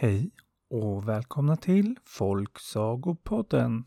Hej 0.00 0.30
och 0.70 1.08
välkomna 1.08 1.56
till 1.56 1.98
Folksagopodden 2.04 3.84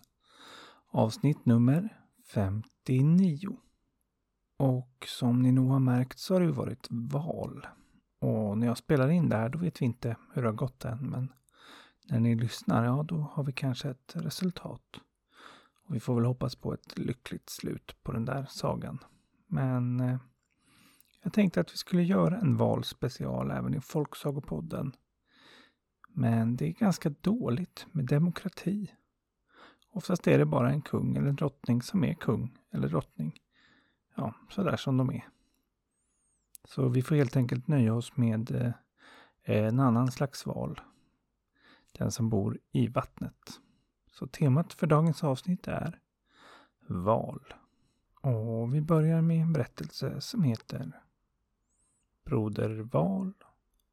avsnitt 0.88 1.46
nummer 1.46 1.98
59. 2.34 3.58
Och 4.58 5.06
som 5.08 5.42
ni 5.42 5.52
nog 5.52 5.72
har 5.72 5.80
märkt 5.80 6.20
så 6.20 6.34
har 6.34 6.42
det 6.42 6.52
varit 6.52 6.88
val. 6.90 7.68
Och 8.20 8.58
när 8.58 8.68
jag 8.68 8.78
spelar 8.78 9.10
in 9.10 9.30
det 9.30 9.36
här 9.36 9.50
då 9.50 9.60
vet 9.60 9.82
vi 9.82 9.86
inte 9.86 10.16
hur 10.34 10.42
det 10.42 10.48
har 10.48 10.54
gått 10.54 10.86
än 10.86 11.10
men 11.10 11.34
när 12.10 12.20
ni 12.20 12.36
lyssnar, 12.36 12.86
ja 12.86 13.04
då 13.08 13.16
har 13.34 13.44
vi 13.44 13.54
kanske 13.54 13.90
ett 13.90 14.16
resultat. 14.16 15.00
Och 15.88 15.96
vi 15.96 16.00
får 16.00 16.16
väl 16.16 16.26
hoppas 16.26 16.56
på 16.56 16.74
ett 16.74 16.98
lyckligt 16.98 17.50
slut 17.50 17.96
på 18.04 18.12
den 18.12 18.26
där 18.26 18.46
sagan. 18.50 18.98
Men 19.48 20.00
eh, 20.00 20.18
jag 21.24 21.34
tänkte 21.34 21.62
att 21.62 21.74
vi 21.74 21.78
skulle 21.78 22.04
göra 22.04 22.38
en 22.38 22.58
valspecial 22.58 23.52
även 23.52 23.74
i 23.74 23.82
Folksagopodden 23.82 24.96
men 26.14 26.56
det 26.56 26.66
är 26.66 26.72
ganska 26.72 27.10
dåligt 27.10 27.86
med 27.92 28.06
demokrati. 28.06 28.92
Oftast 29.92 30.28
är 30.28 30.38
det 30.38 30.46
bara 30.46 30.72
en 30.72 30.82
kung 30.82 31.16
eller 31.16 31.30
en 31.30 31.36
drottning 31.36 31.82
som 31.82 32.04
är 32.04 32.14
kung 32.14 32.58
eller 32.72 32.88
drottning. 32.88 33.40
Ja, 34.16 34.34
sådär 34.50 34.78
som 34.78 34.98
de 34.98 35.10
är. 35.10 35.28
Så 36.64 36.88
vi 36.88 37.02
får 37.02 37.16
helt 37.16 37.36
enkelt 37.36 37.68
nöja 37.68 37.94
oss 37.94 38.18
med 38.18 38.52
eh, 38.52 38.74
en 39.44 39.80
annan 39.80 40.12
slags 40.12 40.46
val. 40.46 40.82
Den 41.92 42.12
som 42.12 42.30
bor 42.30 42.60
i 42.72 42.88
vattnet. 42.88 43.60
Så 44.12 44.28
temat 44.28 44.74
för 44.74 44.88
dagens 44.88 45.24
avsnitt 45.24 45.68
är 45.68 46.00
val. 46.88 47.54
Och 48.22 48.76
vi 48.76 48.82
börjar 48.82 49.22
med 49.22 49.42
en 49.42 49.54
berättelse 49.54 50.22
som 50.22 50.44
heter 50.44 51.02
Broder 52.24 52.80
Val 52.80 53.34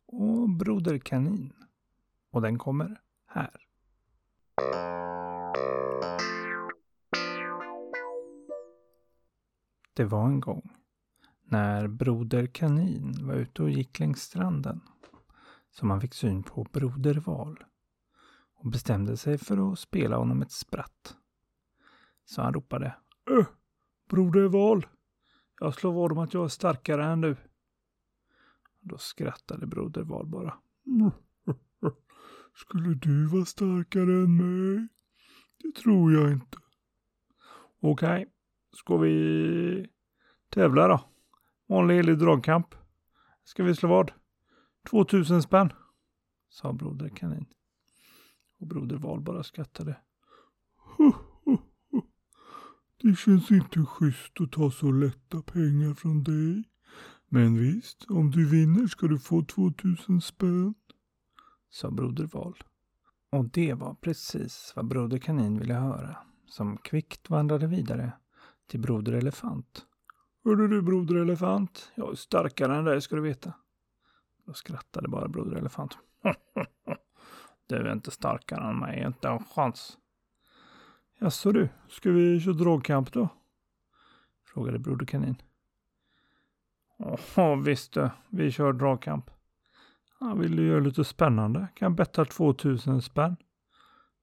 och 0.07 0.51
Broder 0.51 0.99
Kanin. 0.99 1.53
Och 2.31 2.43
den 2.43 2.59
kommer 2.59 3.01
här. 3.27 3.65
Det 9.95 10.05
var 10.05 10.27
en 10.27 10.41
gång 10.41 10.71
när 11.45 11.87
Broder 11.89 12.47
Kanin 12.47 13.27
var 13.27 13.35
ute 13.35 13.63
och 13.63 13.71
gick 13.71 13.99
längs 13.99 14.23
stranden 14.23 14.81
som 15.71 15.91
han 15.91 16.01
fick 16.01 16.15
syn 16.15 16.43
på 16.43 16.65
Broder 16.65 17.15
Val 17.15 17.65
och 18.55 18.71
bestämde 18.71 19.17
sig 19.17 19.39
för 19.39 19.73
att 19.73 19.79
spela 19.79 20.17
honom 20.17 20.43
ett 20.43 20.53
spratt. 20.53 21.17
Så 22.25 22.43
han 22.43 22.55
ropade 22.55 22.95
Öh! 23.31 23.47
Broder 24.09 24.49
Val! 24.49 24.87
Jag 25.61 25.75
slår 25.75 25.93
vad 25.93 26.13
om 26.13 26.19
att 26.19 26.35
jag 26.35 26.45
är 26.45 26.49
starkare 26.49 27.05
än 27.05 27.21
du. 27.21 27.37
Då 28.81 28.99
skrattade 28.99 29.67
Broder 29.67 30.03
Val 30.03 30.27
bara. 30.27 30.59
Skulle 32.61 32.95
du 32.95 33.27
vara 33.27 33.45
starkare 33.45 34.13
än 34.13 34.37
mig? 34.37 34.89
Det 35.63 35.81
tror 35.83 36.13
jag 36.13 36.33
inte. 36.33 36.59
Okej, 37.81 38.23
okay. 38.23 38.27
ska 38.73 38.97
vi 38.97 39.87
tävla 40.51 40.89
då? 40.89 41.01
Vanlig 41.67 41.95
helig 41.95 42.19
dragkamp. 42.19 42.75
Ska 43.45 43.65
vi 43.65 43.75
slå 43.75 43.89
vad? 43.89 44.13
2000 44.91 45.43
spänn, 45.43 45.73
sa 46.49 46.73
Broder 46.73 47.09
Kanin. 47.09 47.47
Och 48.59 48.67
Broder 48.67 48.97
Val 48.97 49.21
bara 49.21 49.43
skrattade. 49.43 49.97
Det 53.03 53.19
känns 53.19 53.51
inte 53.51 53.85
schysst 53.85 54.41
att 54.41 54.53
ta 54.53 54.71
så 54.71 54.91
lätta 54.91 55.43
pengar 55.43 55.95
från 55.95 56.23
dig. 56.23 56.65
Men 57.29 57.59
visst, 57.59 58.05
om 58.09 58.31
du 58.31 58.49
vinner 58.49 58.87
ska 58.87 59.07
du 59.07 59.19
få 59.19 59.43
2000 59.43 60.21
spänn 60.21 60.75
sa 61.71 61.91
Broder 61.91 62.25
Val. 62.25 62.55
Och 63.31 63.45
det 63.45 63.75
var 63.75 63.95
precis 63.95 64.73
vad 64.77 64.89
Broder 64.89 65.19
Kanin 65.19 65.59
ville 65.59 65.75
höra, 65.75 66.17
som 66.47 66.77
kvickt 66.77 67.31
vandrade 67.31 67.67
vidare 67.67 68.13
till 68.67 68.81
Broder 68.81 69.13
Elefant. 69.13 69.87
Hörru 70.45 70.69
du 70.69 70.83
Broder 70.83 71.15
Elefant? 71.15 71.93
Jag 71.95 72.11
är 72.11 72.15
starkare 72.15 72.77
än 72.77 72.85
dig 72.85 73.01
ska 73.01 73.17
du 73.17 73.23
veta. 73.23 73.53
Då 74.47 74.53
skrattade 74.53 75.09
bara 75.09 75.29
Broder 75.29 75.57
Elefant. 75.57 75.99
du 77.67 77.77
är 77.77 77.93
inte 77.93 78.11
starkare 78.11 78.71
än 78.71 78.79
mig, 78.79 79.05
inte 79.07 79.29
en 79.29 79.45
chans. 79.45 79.99
Jaså 81.19 81.53
du, 81.53 81.69
ska 81.89 82.11
vi 82.11 82.41
köra 82.41 82.55
dragkamp 82.55 83.13
då? 83.13 83.29
Frågade 84.45 84.79
Broder 84.79 85.07
Kanin. 85.07 85.43
Ja, 87.37 87.55
visst 87.55 87.93
du, 87.93 88.11
vi 88.29 88.51
kör 88.51 88.73
dragkamp. 88.73 89.31
Han 90.21 90.39
ville 90.39 90.63
göra 90.63 90.81
lite 90.81 91.05
spännande. 91.05 91.69
Kan 91.75 91.95
betta 91.95 92.25
2000 92.25 93.03
spänn. 93.03 93.37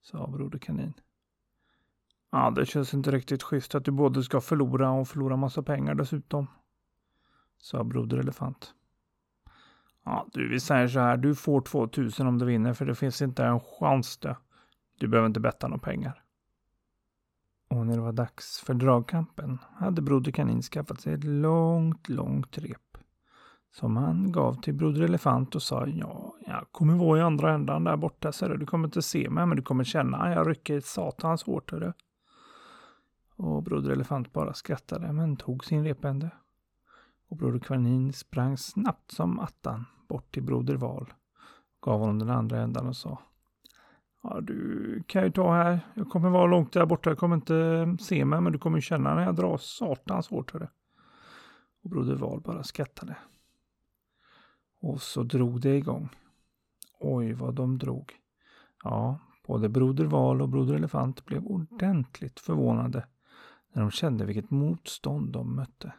Sa 0.02 0.26
Broder 0.26 0.58
Kanin. 0.58 0.92
Ja, 2.30 2.50
det 2.50 2.66
känns 2.66 2.94
inte 2.94 3.10
riktigt 3.10 3.42
schysst 3.42 3.74
att 3.74 3.84
du 3.84 3.90
både 3.90 4.22
ska 4.22 4.40
förlora 4.40 4.90
och 4.90 5.08
förlora 5.08 5.36
massa 5.36 5.62
pengar 5.62 5.94
dessutom. 5.94 6.46
Sa 7.58 7.84
Broder 7.84 8.18
Elefant. 8.18 8.74
Ja, 10.04 10.26
du, 10.32 10.48
vi 10.48 10.60
säger 10.60 10.88
så 10.88 11.00
här. 11.00 11.16
Du 11.16 11.34
får 11.34 11.60
2000 11.60 12.26
om 12.26 12.38
du 12.38 12.44
vinner 12.44 12.74
för 12.74 12.86
det 12.86 12.94
finns 12.94 13.22
inte 13.22 13.44
en 13.44 13.60
chans 13.60 14.18
det. 14.18 14.36
Du 14.98 15.08
behöver 15.08 15.26
inte 15.26 15.40
betta 15.40 15.68
några 15.68 15.80
pengar. 15.80 16.22
Och 17.68 17.86
när 17.86 17.94
det 17.94 18.02
var 18.02 18.12
dags 18.12 18.60
för 18.60 18.74
dragkampen 18.74 19.58
hade 19.74 20.02
Broder 20.02 20.32
Kanin 20.32 20.62
skaffat 20.62 21.00
sig 21.00 21.14
ett 21.14 21.24
långt, 21.24 22.08
långt 22.08 22.58
rep 22.58 22.85
som 23.78 23.96
han 23.96 24.32
gav 24.32 24.60
till 24.60 24.74
Broder 24.74 25.02
Elefant 25.02 25.54
och 25.54 25.62
sa 25.62 25.86
ja, 25.86 26.34
jag 26.46 26.66
kommer 26.72 26.94
vara 26.94 27.18
i 27.18 27.22
andra 27.22 27.52
ändan 27.52 27.84
där 27.84 27.96
borta 27.96 28.32
så 28.32 28.48
du 28.48 28.56
Du 28.56 28.66
kommer 28.66 28.88
inte 28.88 29.02
se 29.02 29.30
mig 29.30 29.46
men 29.46 29.56
du 29.56 29.62
kommer 29.62 29.84
känna 29.84 30.32
jag 30.32 30.48
rycker 30.48 30.80
satans 30.80 31.42
hårt 31.42 31.70
hörru. 31.70 31.92
Och 33.36 33.62
Broder 33.62 33.90
Elefant 33.90 34.32
bara 34.32 34.54
skrattade 34.54 35.12
men 35.12 35.36
tog 35.36 35.64
sin 35.64 35.84
repände. 35.84 36.30
Och 37.28 37.36
Broder 37.36 37.58
Kvarnin 37.58 38.12
sprang 38.12 38.56
snabbt 38.56 39.10
som 39.10 39.38
attan 39.38 39.84
bort 40.08 40.34
till 40.34 40.42
Broder 40.42 40.76
Val. 40.76 41.12
Gav 41.80 42.00
honom 42.00 42.18
den 42.18 42.30
andra 42.30 42.60
ändan 42.60 42.86
och 42.86 42.96
sa 42.96 43.18
Ja, 44.22 44.40
du 44.40 45.02
kan 45.06 45.22
ju 45.22 45.30
ta 45.30 45.54
här. 45.54 45.80
Jag 45.94 46.08
kommer 46.10 46.30
vara 46.30 46.46
långt 46.46 46.72
där 46.72 46.86
borta. 46.86 47.10
Jag 47.10 47.18
kommer 47.18 47.36
inte 47.36 47.96
se 48.00 48.24
mig, 48.24 48.40
men 48.40 48.52
du 48.52 48.58
kommer 48.58 48.80
känna 48.80 49.14
när 49.14 49.22
jag 49.22 49.34
drar 49.34 49.56
satans 49.56 50.28
hårt. 50.28 50.52
Hörru. 50.52 50.66
Och 51.82 51.90
Broder 51.90 52.14
Val 52.14 52.40
bara 52.40 52.62
skrattade. 52.62 53.16
Och 54.86 55.02
så 55.02 55.22
drog 55.22 55.60
det 55.60 55.76
igång. 55.76 56.08
Oj, 57.00 57.32
vad 57.32 57.54
de 57.54 57.78
drog. 57.78 58.12
Ja, 58.84 59.18
både 59.46 59.68
Broder 59.68 60.04
Val 60.04 60.42
och 60.42 60.48
Broder 60.48 60.74
Elefant 60.74 61.24
blev 61.24 61.44
ordentligt 61.44 62.40
förvånade 62.40 63.06
när 63.72 63.82
de 63.82 63.90
kände 63.90 64.24
vilket 64.24 64.50
motstånd 64.50 65.32
de 65.32 65.56
mötte. 65.56 65.92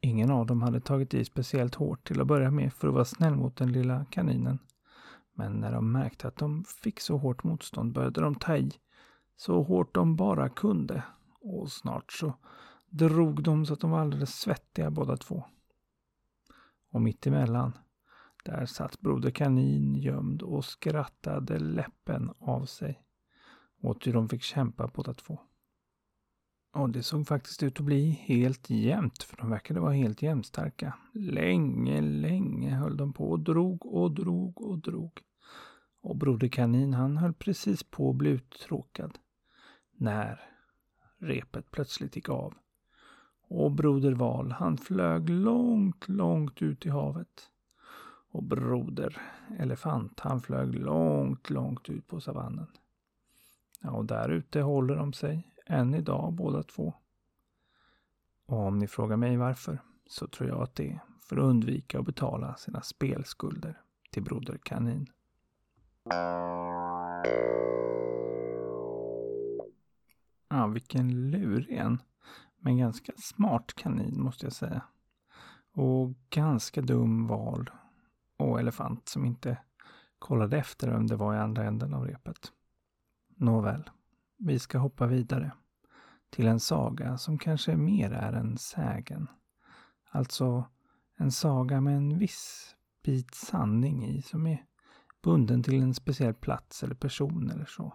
Ingen 0.00 0.30
av 0.30 0.46
dem 0.46 0.62
hade 0.62 0.80
tagit 0.80 1.14
i 1.14 1.24
speciellt 1.24 1.74
hårt 1.74 2.06
till 2.06 2.20
att 2.20 2.26
börja 2.26 2.50
med 2.50 2.72
för 2.72 2.88
att 2.88 2.94
vara 2.94 3.04
snäll 3.04 3.34
mot 3.34 3.56
den 3.56 3.72
lilla 3.72 4.04
kaninen. 4.04 4.58
Men 5.34 5.52
när 5.52 5.72
de 5.72 5.92
märkte 5.92 6.28
att 6.28 6.36
de 6.36 6.64
fick 6.64 7.00
så 7.00 7.16
hårt 7.16 7.44
motstånd 7.44 7.92
började 7.92 8.20
de 8.20 8.34
ta 8.34 8.56
i 8.56 8.70
så 9.36 9.62
hårt 9.62 9.94
de 9.94 10.16
bara 10.16 10.48
kunde. 10.48 11.02
Och 11.40 11.72
snart 11.72 12.12
så 12.12 12.34
drog 12.88 13.42
de 13.42 13.66
så 13.66 13.72
att 13.72 13.80
de 13.80 13.90
var 13.90 14.00
alldeles 14.00 14.34
svettiga 14.34 14.90
båda 14.90 15.16
två. 15.16 15.44
Och 16.90 17.02
mittemellan 17.02 17.72
där 18.44 18.66
satt 18.66 19.00
Broder 19.00 19.30
Kanin 19.30 19.94
gömd 19.94 20.42
och 20.42 20.64
skrattade 20.64 21.58
läppen 21.58 22.30
av 22.38 22.64
sig 22.64 23.02
åt 23.82 24.06
hur 24.06 24.12
de 24.12 24.28
fick 24.28 24.42
kämpa 24.42 24.90
båda 24.94 25.14
två. 25.14 25.38
Och 26.72 26.90
det 26.90 27.02
såg 27.02 27.26
faktiskt 27.26 27.62
ut 27.62 27.80
att 27.80 27.86
bli 27.86 28.10
helt 28.10 28.70
jämnt, 28.70 29.22
för 29.22 29.36
de 29.36 29.50
verkade 29.50 29.80
vara 29.80 29.92
helt 29.92 30.22
jämnstarka. 30.22 30.94
Länge, 31.14 32.00
länge 32.00 32.74
höll 32.74 32.96
de 32.96 33.12
på 33.12 33.30
och 33.30 33.40
drog 33.40 33.86
och 33.86 34.14
drog 34.14 34.60
och 34.60 34.78
drog. 34.78 35.20
Och 36.02 36.16
Broder 36.16 36.48
Kanin, 36.48 36.94
han 36.94 37.16
höll 37.16 37.34
precis 37.34 37.82
på 37.82 38.10
att 38.10 38.16
bli 38.16 38.30
uttråkad. 38.30 39.18
När 39.92 40.40
repet 41.18 41.70
plötsligt 41.70 42.16
gick 42.16 42.28
av 42.28 42.54
och 43.50 43.72
Broder 43.72 44.12
Val, 44.12 44.52
han 44.52 44.78
flög 44.78 45.30
långt, 45.30 46.08
långt 46.08 46.62
ut 46.62 46.86
i 46.86 46.88
havet. 46.88 47.50
Och 48.32 48.42
Broder 48.42 49.22
Elefant, 49.58 50.20
han 50.20 50.40
flög 50.40 50.74
långt, 50.74 51.50
långt 51.50 51.88
ut 51.88 52.06
på 52.06 52.20
savannen. 52.20 52.66
Ja, 53.80 53.90
och 53.90 54.04
där 54.04 54.28
ute 54.28 54.60
håller 54.60 54.96
de 54.96 55.12
sig 55.12 55.54
än 55.66 55.94
idag 55.94 56.32
båda 56.32 56.62
två. 56.62 56.94
Och 58.46 58.58
om 58.58 58.78
ni 58.78 58.86
frågar 58.86 59.16
mig 59.16 59.36
varför, 59.36 59.78
så 60.06 60.26
tror 60.26 60.48
jag 60.48 60.62
att 60.62 60.74
det 60.74 60.90
är 60.90 61.00
för 61.20 61.36
att 61.36 61.44
undvika 61.44 61.98
att 61.98 62.06
betala 62.06 62.56
sina 62.56 62.80
spelskulder 62.80 63.80
till 64.10 64.22
Broder 64.22 64.58
Kanin. 64.62 65.06
Ja, 70.48 70.66
vilken 70.66 71.30
lurig 71.30 71.76
en. 71.76 71.98
Men 72.60 72.78
ganska 72.78 73.12
smart 73.16 73.74
kanin 73.74 74.22
måste 74.22 74.46
jag 74.46 74.52
säga. 74.52 74.82
Och 75.72 76.14
ganska 76.30 76.82
dum 76.82 77.26
val 77.26 77.70
och 78.36 78.60
elefant 78.60 79.08
som 79.08 79.24
inte 79.24 79.58
kollade 80.18 80.58
efter 80.58 80.90
vem 80.90 81.06
det 81.06 81.16
var 81.16 81.34
i 81.34 81.38
andra 81.38 81.64
änden 81.64 81.94
av 81.94 82.06
repet. 82.06 82.52
Nåväl, 83.36 83.90
vi 84.36 84.58
ska 84.58 84.78
hoppa 84.78 85.06
vidare 85.06 85.52
till 86.30 86.46
en 86.46 86.60
saga 86.60 87.18
som 87.18 87.38
kanske 87.38 87.76
mer 87.76 88.10
är 88.10 88.32
en 88.32 88.58
sägen. 88.58 89.28
Alltså 90.10 90.64
en 91.16 91.32
saga 91.32 91.80
med 91.80 91.96
en 91.96 92.18
viss 92.18 92.76
bit 93.02 93.34
sanning 93.34 94.06
i 94.06 94.22
som 94.22 94.46
är 94.46 94.64
bunden 95.22 95.62
till 95.62 95.82
en 95.82 95.94
speciell 95.94 96.34
plats 96.34 96.82
eller 96.82 96.94
person 96.94 97.50
eller 97.50 97.64
så. 97.64 97.94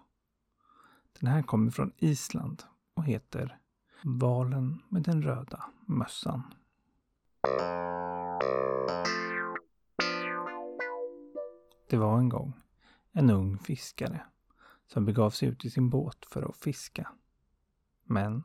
Den 1.20 1.30
här 1.30 1.42
kommer 1.42 1.72
från 1.72 1.92
Island 1.98 2.64
och 2.94 3.06
heter 3.06 3.60
Valen 4.04 4.82
med 4.90 5.04
den 5.04 5.22
röda 5.22 5.64
mössan. 5.86 6.44
Det 11.90 11.98
var 11.98 12.18
en 12.18 12.30
gång 12.30 12.54
en 13.12 13.30
ung 13.30 13.58
fiskare 13.58 14.22
som 14.88 15.06
begav 15.06 15.30
sig 15.30 15.50
ut 15.50 15.66
i 15.66 15.70
sin 15.70 15.90
båt 15.90 16.26
för 16.26 16.50
att 16.50 16.58
fiska. 16.58 17.12
Men 18.04 18.44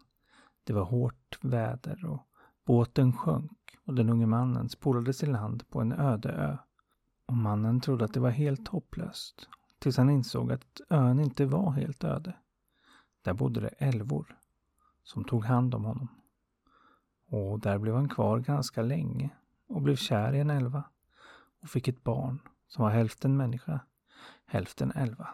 det 0.64 0.72
var 0.72 0.84
hårt 0.84 1.38
väder 1.40 2.04
och 2.04 2.26
båten 2.64 3.12
sjönk 3.12 3.76
och 3.84 3.94
den 3.94 4.10
unge 4.10 4.26
mannen 4.26 4.68
spolades 4.68 5.22
i 5.22 5.26
land 5.26 5.68
på 5.68 5.80
en 5.80 5.92
öde 5.92 6.28
ö. 6.28 6.56
Och 7.26 7.36
mannen 7.36 7.80
trodde 7.80 8.04
att 8.04 8.14
det 8.14 8.20
var 8.20 8.30
helt 8.30 8.68
hopplöst 8.68 9.48
tills 9.78 9.96
han 9.96 10.10
insåg 10.10 10.52
att 10.52 10.80
ön 10.90 11.20
inte 11.20 11.46
var 11.46 11.70
helt 11.70 12.04
öde. 12.04 12.36
Där 13.22 13.34
bodde 13.34 13.60
det 13.60 13.68
älvor 13.68 14.36
som 15.02 15.24
tog 15.24 15.44
hand 15.44 15.74
om 15.74 15.84
honom. 15.84 16.08
Och 17.26 17.60
där 17.60 17.78
blev 17.78 17.94
han 17.94 18.08
kvar 18.08 18.38
ganska 18.38 18.82
länge 18.82 19.30
och 19.66 19.82
blev 19.82 19.96
kär 19.96 20.32
i 20.32 20.40
en 20.40 20.50
älva 20.50 20.84
och 21.62 21.68
fick 21.68 21.88
ett 21.88 22.04
barn 22.04 22.38
som 22.68 22.84
var 22.84 22.90
hälften 22.90 23.36
människa, 23.36 23.80
hälften 24.46 24.92
älva. 24.92 25.28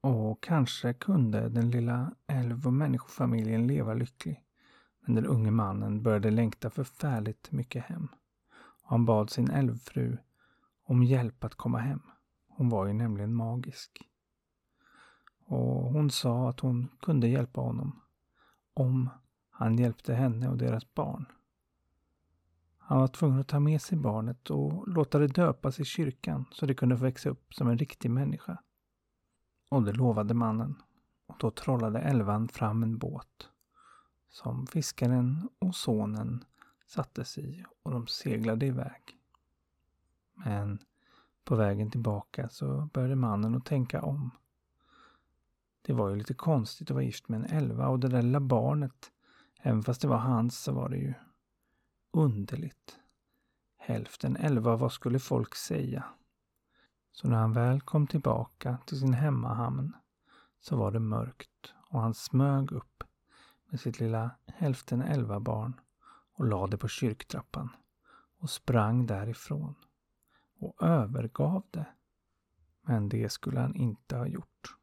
Och 0.00 0.42
kanske 0.42 0.92
kunde 0.92 1.48
den 1.48 1.70
lilla 1.70 2.14
älv 2.26 2.66
och 2.66 2.72
människofamiljen 2.72 3.66
leva 3.66 3.94
lycklig. 3.94 4.44
Men 5.00 5.14
den 5.14 5.26
unge 5.26 5.50
mannen 5.50 6.02
började 6.02 6.30
längta 6.30 6.70
förfärligt 6.70 7.52
mycket 7.52 7.84
hem. 7.84 8.08
Och 8.52 8.90
han 8.90 9.04
bad 9.04 9.30
sin 9.30 9.50
älvfru 9.50 10.18
om 10.84 11.02
hjälp 11.02 11.44
att 11.44 11.54
komma 11.54 11.78
hem. 11.78 12.02
Hon 12.48 12.68
var 12.68 12.86
ju 12.86 12.92
nämligen 12.92 13.34
magisk. 13.34 14.08
Och 15.46 15.92
hon 15.92 16.10
sa 16.10 16.48
att 16.48 16.60
hon 16.60 16.88
kunde 17.00 17.28
hjälpa 17.28 17.60
honom 17.60 18.00
om 18.74 19.10
han 19.50 19.76
hjälpte 19.76 20.14
henne 20.14 20.48
och 20.48 20.58
deras 20.58 20.94
barn. 20.94 21.26
Han 22.78 22.98
var 22.98 23.08
tvungen 23.08 23.40
att 23.40 23.48
ta 23.48 23.60
med 23.60 23.82
sig 23.82 23.98
barnet 23.98 24.50
och 24.50 24.88
låta 24.88 25.18
det 25.18 25.26
döpas 25.26 25.80
i 25.80 25.84
kyrkan 25.84 26.44
så 26.52 26.66
det 26.66 26.74
kunde 26.74 26.96
få 26.96 27.04
växa 27.04 27.30
upp 27.30 27.54
som 27.54 27.68
en 27.68 27.78
riktig 27.78 28.10
människa. 28.10 28.58
Och 29.70 29.82
det 29.82 29.92
lovade 29.92 30.34
mannen. 30.34 30.82
Och 31.26 31.36
då 31.38 31.50
trollade 31.50 32.00
älvan 32.00 32.48
fram 32.48 32.82
en 32.82 32.98
båt 32.98 33.48
som 34.28 34.66
fiskaren 34.66 35.48
och 35.58 35.74
sonen 35.74 36.44
sattes 36.86 37.38
i 37.38 37.64
och 37.82 37.90
de 37.90 38.06
seglade 38.06 38.66
iväg. 38.66 39.02
Men 40.34 40.78
på 41.44 41.56
vägen 41.56 41.90
tillbaka 41.90 42.48
så 42.48 42.88
började 42.92 43.16
mannen 43.16 43.54
att 43.54 43.64
tänka 43.64 44.02
om. 44.02 44.30
Det 45.86 45.92
var 45.92 46.08
ju 46.08 46.16
lite 46.16 46.34
konstigt 46.34 46.90
att 46.90 46.94
vara 46.94 47.04
gift 47.04 47.28
med 47.28 47.40
en 47.40 47.56
älva 47.56 47.88
och 47.88 48.00
det 48.00 48.08
där 48.08 48.22
lilla 48.22 48.40
barnet, 48.40 49.12
även 49.62 49.82
fast 49.82 50.00
det 50.00 50.08
var 50.08 50.16
hans 50.16 50.62
så 50.62 50.72
var 50.72 50.88
det 50.88 50.96
ju 50.96 51.14
underligt. 52.12 52.98
Hälften 53.76 54.36
elva, 54.36 54.76
vad 54.76 54.92
skulle 54.92 55.18
folk 55.18 55.54
säga? 55.54 56.04
Så 57.12 57.28
när 57.28 57.36
han 57.36 57.52
väl 57.52 57.80
kom 57.80 58.06
tillbaka 58.06 58.78
till 58.86 59.00
sin 59.00 59.14
hemmahamn 59.14 59.92
så 60.60 60.76
var 60.76 60.90
det 60.90 61.00
mörkt 61.00 61.74
och 61.90 62.00
han 62.00 62.14
smög 62.14 62.72
upp 62.72 63.04
med 63.70 63.80
sitt 63.80 64.00
lilla 64.00 64.30
hälften 64.46 65.02
elva 65.02 65.40
barn 65.40 65.80
och 66.32 66.44
lade 66.44 66.70
det 66.70 66.78
på 66.78 66.88
kyrktrappan 66.88 67.68
och 68.38 68.50
sprang 68.50 69.06
därifrån 69.06 69.74
och 70.58 70.82
övergav 70.82 71.62
det. 71.70 71.86
Men 72.80 73.08
det 73.08 73.32
skulle 73.32 73.60
han 73.60 73.74
inte 73.74 74.16
ha 74.16 74.26
gjort. 74.26 74.76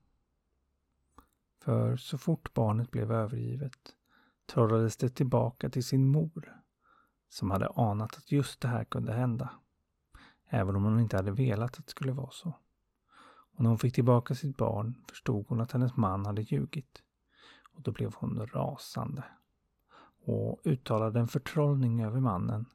För 1.61 1.95
så 1.97 2.17
fort 2.17 2.53
barnet 2.53 2.91
blev 2.91 3.11
övergivet 3.11 3.95
trollades 4.45 4.97
det 4.97 5.09
tillbaka 5.09 5.69
till 5.69 5.83
sin 5.83 6.07
mor 6.07 6.61
som 7.29 7.51
hade 7.51 7.67
anat 7.67 8.17
att 8.17 8.31
just 8.31 8.61
det 8.61 8.67
här 8.67 8.83
kunde 8.83 9.13
hända. 9.13 9.49
Även 10.49 10.75
om 10.75 10.83
hon 10.83 10.99
inte 10.99 11.17
hade 11.17 11.31
velat 11.31 11.79
att 11.79 11.85
det 11.85 11.91
skulle 11.91 12.11
vara 12.11 12.31
så. 12.31 12.53
Och 13.53 13.63
när 13.63 13.69
hon 13.69 13.79
fick 13.79 13.95
tillbaka 13.95 14.35
sitt 14.35 14.57
barn 14.57 14.95
förstod 15.09 15.45
hon 15.47 15.61
att 15.61 15.71
hennes 15.71 15.97
man 15.97 16.25
hade 16.25 16.41
ljugit. 16.41 17.03
Och 17.73 17.81
då 17.81 17.91
blev 17.91 18.13
hon 18.15 18.47
rasande. 18.47 19.23
Och 20.25 20.61
uttalade 20.63 21.19
en 21.19 21.27
förtrollning 21.27 22.01
över 22.03 22.19
mannen 22.19 22.65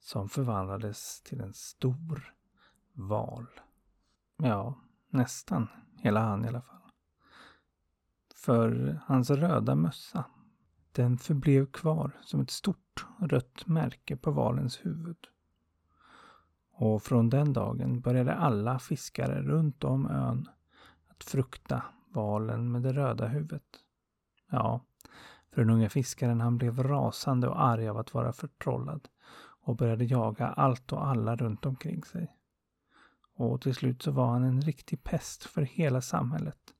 som 0.00 0.28
förvandlades 0.28 1.22
till 1.22 1.40
en 1.40 1.54
stor 1.54 2.34
val. 2.92 3.46
Ja, 4.36 4.74
nästan 5.08 5.68
hela 5.96 6.20
han 6.20 6.44
i 6.44 6.48
alla 6.48 6.60
fall. 6.60 6.77
För 8.38 9.00
hans 9.06 9.30
röda 9.30 9.74
mössa, 9.74 10.24
den 10.92 11.18
förblev 11.18 11.66
kvar 11.66 12.18
som 12.20 12.40
ett 12.40 12.50
stort 12.50 13.06
rött 13.20 13.66
märke 13.66 14.16
på 14.16 14.30
valens 14.30 14.86
huvud. 14.86 15.16
Och 16.72 17.02
från 17.02 17.30
den 17.30 17.52
dagen 17.52 18.00
började 18.00 18.34
alla 18.34 18.78
fiskare 18.78 19.42
runt 19.42 19.84
om 19.84 20.06
ön 20.06 20.48
att 21.08 21.24
frukta 21.24 21.82
valen 22.08 22.72
med 22.72 22.82
det 22.82 22.92
röda 22.92 23.26
huvudet. 23.26 23.84
Ja, 24.50 24.80
för 25.52 25.60
den 25.60 25.70
unga 25.70 25.88
fiskaren 25.88 26.40
han 26.40 26.58
blev 26.58 26.82
rasande 26.82 27.48
och 27.48 27.62
arg 27.62 27.88
av 27.88 27.98
att 27.98 28.14
vara 28.14 28.32
förtrollad 28.32 29.08
och 29.62 29.76
började 29.76 30.04
jaga 30.04 30.46
allt 30.46 30.92
och 30.92 31.06
alla 31.06 31.36
runt 31.36 31.66
omkring 31.66 32.04
sig. 32.04 32.36
Och 33.34 33.60
till 33.60 33.74
slut 33.74 34.02
så 34.02 34.10
var 34.10 34.26
han 34.26 34.44
en 34.44 34.62
riktig 34.62 35.04
pest 35.04 35.44
för 35.44 35.62
hela 35.62 36.00
samhället 36.00 36.74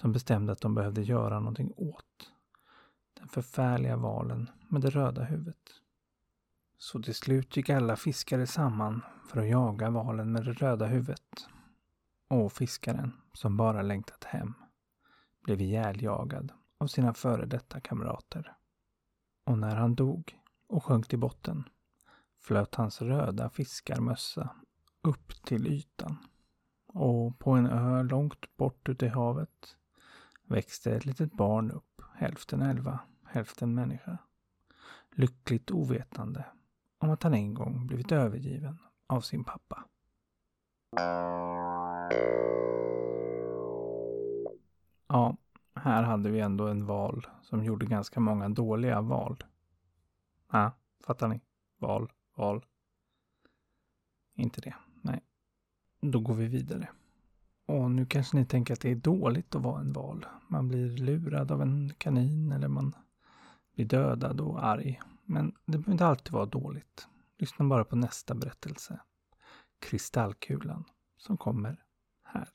som 0.00 0.12
bestämde 0.12 0.52
att 0.52 0.60
de 0.60 0.74
behövde 0.74 1.02
göra 1.02 1.38
någonting 1.40 1.72
åt 1.76 2.32
den 3.14 3.28
förfärliga 3.28 3.96
valen 3.96 4.50
med 4.68 4.80
det 4.80 4.90
röda 4.90 5.24
huvudet. 5.24 5.80
Så 6.78 7.02
till 7.02 7.14
slut 7.14 7.56
gick 7.56 7.70
alla 7.70 7.96
fiskare 7.96 8.46
samman 8.46 9.02
för 9.28 9.40
att 9.40 9.48
jaga 9.48 9.90
valen 9.90 10.32
med 10.32 10.44
det 10.44 10.52
röda 10.52 10.86
huvudet. 10.86 11.48
Och 12.28 12.52
fiskaren, 12.52 13.12
som 13.32 13.56
bara 13.56 13.82
längtat 13.82 14.24
hem, 14.24 14.54
blev 15.44 15.60
ihjäljagad 15.60 16.52
av 16.78 16.86
sina 16.86 17.14
före 17.14 17.46
detta 17.46 17.80
kamrater. 17.80 18.56
Och 19.44 19.58
när 19.58 19.76
han 19.76 19.94
dog 19.94 20.38
och 20.66 20.84
sjönk 20.84 21.08
till 21.08 21.18
botten 21.18 21.64
flöt 22.40 22.74
hans 22.74 23.02
röda 23.02 23.50
fiskarmössa 23.50 24.50
upp 25.02 25.44
till 25.44 25.66
ytan. 25.66 26.16
Och 26.86 27.38
på 27.38 27.50
en 27.50 27.66
ö 27.66 28.02
långt 28.02 28.56
bort 28.56 28.88
ute 28.88 29.06
i 29.06 29.08
havet 29.08 29.76
växte 30.48 30.92
ett 30.92 31.06
litet 31.06 31.32
barn 31.32 31.70
upp, 31.70 32.02
hälften 32.14 32.62
älva, 32.62 33.00
hälften 33.24 33.74
människa. 33.74 34.18
Lyckligt 35.10 35.70
ovetande 35.70 36.44
om 36.98 37.10
att 37.10 37.22
han 37.22 37.34
en 37.34 37.54
gång 37.54 37.86
blivit 37.86 38.12
övergiven 38.12 38.78
av 39.06 39.20
sin 39.20 39.44
pappa. 39.44 39.84
Ja, 45.08 45.36
här 45.74 46.02
hade 46.02 46.30
vi 46.30 46.40
ändå 46.40 46.66
en 46.66 46.86
val 46.86 47.26
som 47.42 47.64
gjorde 47.64 47.86
ganska 47.86 48.20
många 48.20 48.48
dåliga 48.48 49.00
val. 49.00 49.44
Ja, 50.52 50.72
fattar 51.06 51.28
ni? 51.28 51.40
Val, 51.78 52.12
val. 52.34 52.64
Inte 54.34 54.60
det, 54.60 54.74
nej. 55.02 55.20
Då 56.00 56.20
går 56.20 56.34
vi 56.34 56.46
vidare. 56.46 56.88
Och 57.68 57.90
nu 57.90 58.06
kanske 58.06 58.36
ni 58.36 58.44
tänker 58.44 58.74
att 58.74 58.80
det 58.80 58.90
är 58.90 58.94
dåligt 58.94 59.54
att 59.54 59.62
vara 59.62 59.80
en 59.80 59.92
val. 59.92 60.26
Man 60.48 60.68
blir 60.68 60.96
lurad 60.96 61.52
av 61.52 61.62
en 61.62 61.92
kanin 61.98 62.52
eller 62.52 62.68
man 62.68 62.94
blir 63.74 63.86
dödad 63.86 64.40
och 64.40 64.64
arg. 64.64 65.00
Men 65.24 65.52
det 65.66 65.78
behöver 65.78 65.92
inte 65.92 66.06
alltid 66.06 66.32
vara 66.32 66.46
dåligt. 66.46 67.08
Lyssna 67.38 67.68
bara 67.68 67.84
på 67.84 67.96
nästa 67.96 68.34
berättelse. 68.34 69.00
Kristallkulan 69.78 70.84
som 71.16 71.36
kommer 71.36 71.84
här. 72.22 72.48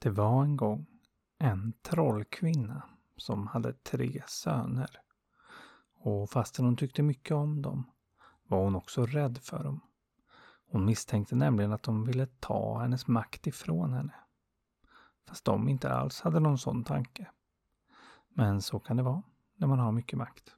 Det 0.00 0.10
var 0.10 0.42
en 0.42 0.56
gång 0.56 0.86
en 1.38 1.72
trollkvinna 1.82 2.82
som 3.16 3.46
hade 3.46 3.72
tre 3.72 4.22
söner. 4.26 4.90
Och 5.94 6.30
fastän 6.30 6.64
hon 6.64 6.76
tyckte 6.76 7.02
mycket 7.02 7.32
om 7.32 7.62
dem 7.62 7.84
var 8.50 8.64
hon 8.64 8.76
också 8.76 9.06
rädd 9.06 9.38
för 9.38 9.64
dem. 9.64 9.80
Hon 10.66 10.84
misstänkte 10.84 11.36
nämligen 11.36 11.72
att 11.72 11.82
de 11.82 12.04
ville 12.04 12.26
ta 12.26 12.78
hennes 12.78 13.06
makt 13.06 13.46
ifrån 13.46 13.92
henne. 13.92 14.14
Fast 15.28 15.44
de 15.44 15.68
inte 15.68 15.92
alls 15.92 16.20
hade 16.20 16.40
någon 16.40 16.58
sån 16.58 16.84
tanke. 16.84 17.30
Men 18.28 18.62
så 18.62 18.78
kan 18.78 18.96
det 18.96 19.02
vara 19.02 19.22
när 19.56 19.66
man 19.66 19.78
har 19.78 19.92
mycket 19.92 20.18
makt. 20.18 20.56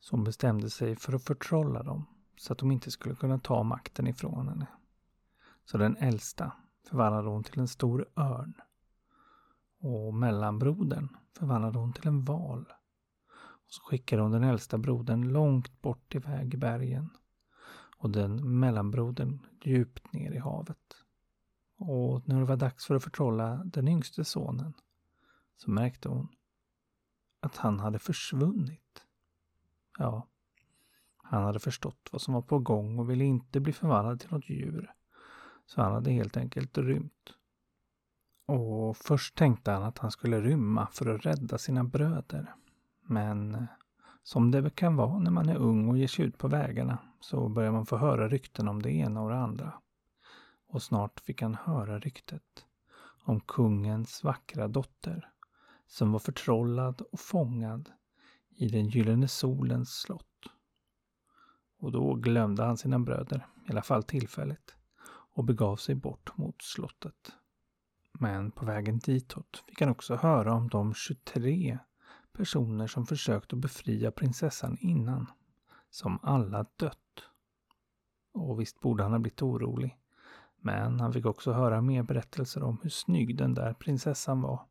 Så 0.00 0.16
hon 0.16 0.24
bestämde 0.24 0.70
sig 0.70 0.96
för 0.96 1.12
att 1.12 1.24
förtrolla 1.24 1.82
dem 1.82 2.06
så 2.36 2.52
att 2.52 2.58
de 2.58 2.72
inte 2.72 2.90
skulle 2.90 3.14
kunna 3.14 3.38
ta 3.38 3.62
makten 3.62 4.06
ifrån 4.06 4.48
henne. 4.48 4.66
Så 5.64 5.78
den 5.78 5.96
äldsta 5.96 6.52
förvandlade 6.88 7.28
hon 7.28 7.44
till 7.44 7.60
en 7.60 7.68
stor 7.68 8.06
örn. 8.16 8.54
Och 9.80 10.14
mellanbrodern 10.14 11.16
förvandlade 11.38 11.78
hon 11.78 11.92
till 11.92 12.08
en 12.08 12.24
val. 12.24 12.72
Och 13.70 13.74
så 13.74 13.82
skickade 13.82 14.22
hon 14.22 14.30
den 14.30 14.44
äldsta 14.44 14.78
brodern 14.78 15.32
långt 15.32 15.82
bort 15.82 16.14
iväg 16.14 16.54
i 16.54 16.56
bergen. 16.56 17.10
Och 17.96 18.10
den 18.10 18.58
mellanbrodern 18.60 19.38
djupt 19.64 20.12
ner 20.12 20.32
i 20.32 20.38
havet. 20.38 20.96
Och 21.76 22.28
när 22.28 22.38
det 22.38 22.44
var 22.44 22.56
dags 22.56 22.86
för 22.86 22.94
att 22.94 23.04
förtrolla 23.04 23.62
den 23.64 23.88
yngste 23.88 24.24
sonen 24.24 24.74
så 25.56 25.70
märkte 25.70 26.08
hon 26.08 26.28
att 27.40 27.56
han 27.56 27.80
hade 27.80 27.98
försvunnit. 27.98 29.06
Ja, 29.98 30.26
han 31.16 31.42
hade 31.42 31.58
förstått 31.58 32.08
vad 32.12 32.22
som 32.22 32.34
var 32.34 32.42
på 32.42 32.58
gång 32.58 32.98
och 32.98 33.10
ville 33.10 33.24
inte 33.24 33.60
bli 33.60 33.72
förvandlad 33.72 34.20
till 34.20 34.30
något 34.30 34.50
djur. 34.50 34.94
Så 35.66 35.82
han 35.82 35.92
hade 35.92 36.10
helt 36.10 36.36
enkelt 36.36 36.78
rymt. 36.78 37.34
Och 38.46 38.96
först 38.96 39.36
tänkte 39.36 39.70
han 39.70 39.82
att 39.82 39.98
han 39.98 40.10
skulle 40.10 40.40
rymma 40.40 40.88
för 40.92 41.06
att 41.06 41.26
rädda 41.26 41.58
sina 41.58 41.84
bröder. 41.84 42.54
Men 43.10 43.54
eh, 43.54 43.64
som 44.22 44.50
det 44.50 44.70
kan 44.70 44.96
vara 44.96 45.18
när 45.18 45.30
man 45.30 45.48
är 45.48 45.56
ung 45.56 45.88
och 45.88 45.98
ger 45.98 46.06
sig 46.06 46.24
ut 46.24 46.38
på 46.38 46.48
vägarna 46.48 46.98
så 47.20 47.48
börjar 47.48 47.72
man 47.72 47.86
få 47.86 47.96
höra 47.96 48.28
rykten 48.28 48.68
om 48.68 48.82
det 48.82 48.90
ena 48.90 49.22
och 49.22 49.30
det 49.30 49.38
andra. 49.38 49.72
Och 50.68 50.82
snart 50.82 51.20
fick 51.20 51.42
han 51.42 51.54
höra 51.54 51.98
ryktet 51.98 52.66
om 53.24 53.40
kungens 53.40 54.24
vackra 54.24 54.68
dotter 54.68 55.30
som 55.86 56.12
var 56.12 56.18
förtrollad 56.18 57.00
och 57.00 57.20
fångad 57.20 57.90
i 58.56 58.68
den 58.68 58.88
gyllene 58.88 59.28
solens 59.28 60.00
slott. 60.00 60.46
Och 61.78 61.92
då 61.92 62.14
glömde 62.14 62.64
han 62.64 62.76
sina 62.76 62.98
bröder, 62.98 63.46
i 63.68 63.70
alla 63.70 63.82
fall 63.82 64.02
tillfälligt, 64.02 64.76
och 65.34 65.44
begav 65.44 65.76
sig 65.76 65.94
bort 65.94 66.36
mot 66.36 66.62
slottet. 66.62 67.32
Men 68.12 68.50
på 68.50 68.64
vägen 68.64 68.98
ditåt 68.98 69.64
fick 69.66 69.80
han 69.80 69.90
också 69.90 70.16
höra 70.16 70.54
om 70.54 70.68
de 70.68 70.94
23 70.94 71.78
personer 72.40 72.86
som 72.86 73.06
försökt 73.06 73.52
att 73.52 73.58
befria 73.58 74.10
prinsessan 74.10 74.78
innan, 74.80 75.26
som 75.90 76.18
alla 76.22 76.66
dött. 76.76 77.22
Och 78.32 78.60
visst 78.60 78.80
borde 78.80 79.02
han 79.02 79.12
ha 79.12 79.18
blivit 79.18 79.42
orolig. 79.42 79.98
Men 80.60 81.00
han 81.00 81.12
fick 81.12 81.26
också 81.26 81.52
höra 81.52 81.80
mer 81.80 82.02
berättelser 82.02 82.62
om 82.62 82.78
hur 82.82 82.90
snygg 82.90 83.36
den 83.36 83.54
där 83.54 83.74
prinsessan 83.74 84.40
var. 84.40 84.66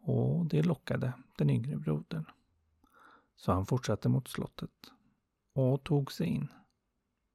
Och 0.00 0.46
det 0.46 0.62
lockade 0.62 1.12
den 1.38 1.50
yngre 1.50 1.76
brodern. 1.76 2.24
Så 3.36 3.52
han 3.52 3.66
fortsatte 3.66 4.08
mot 4.08 4.28
slottet 4.28 4.92
och 5.54 5.84
tog 5.84 6.12
sig 6.12 6.26
in. 6.26 6.48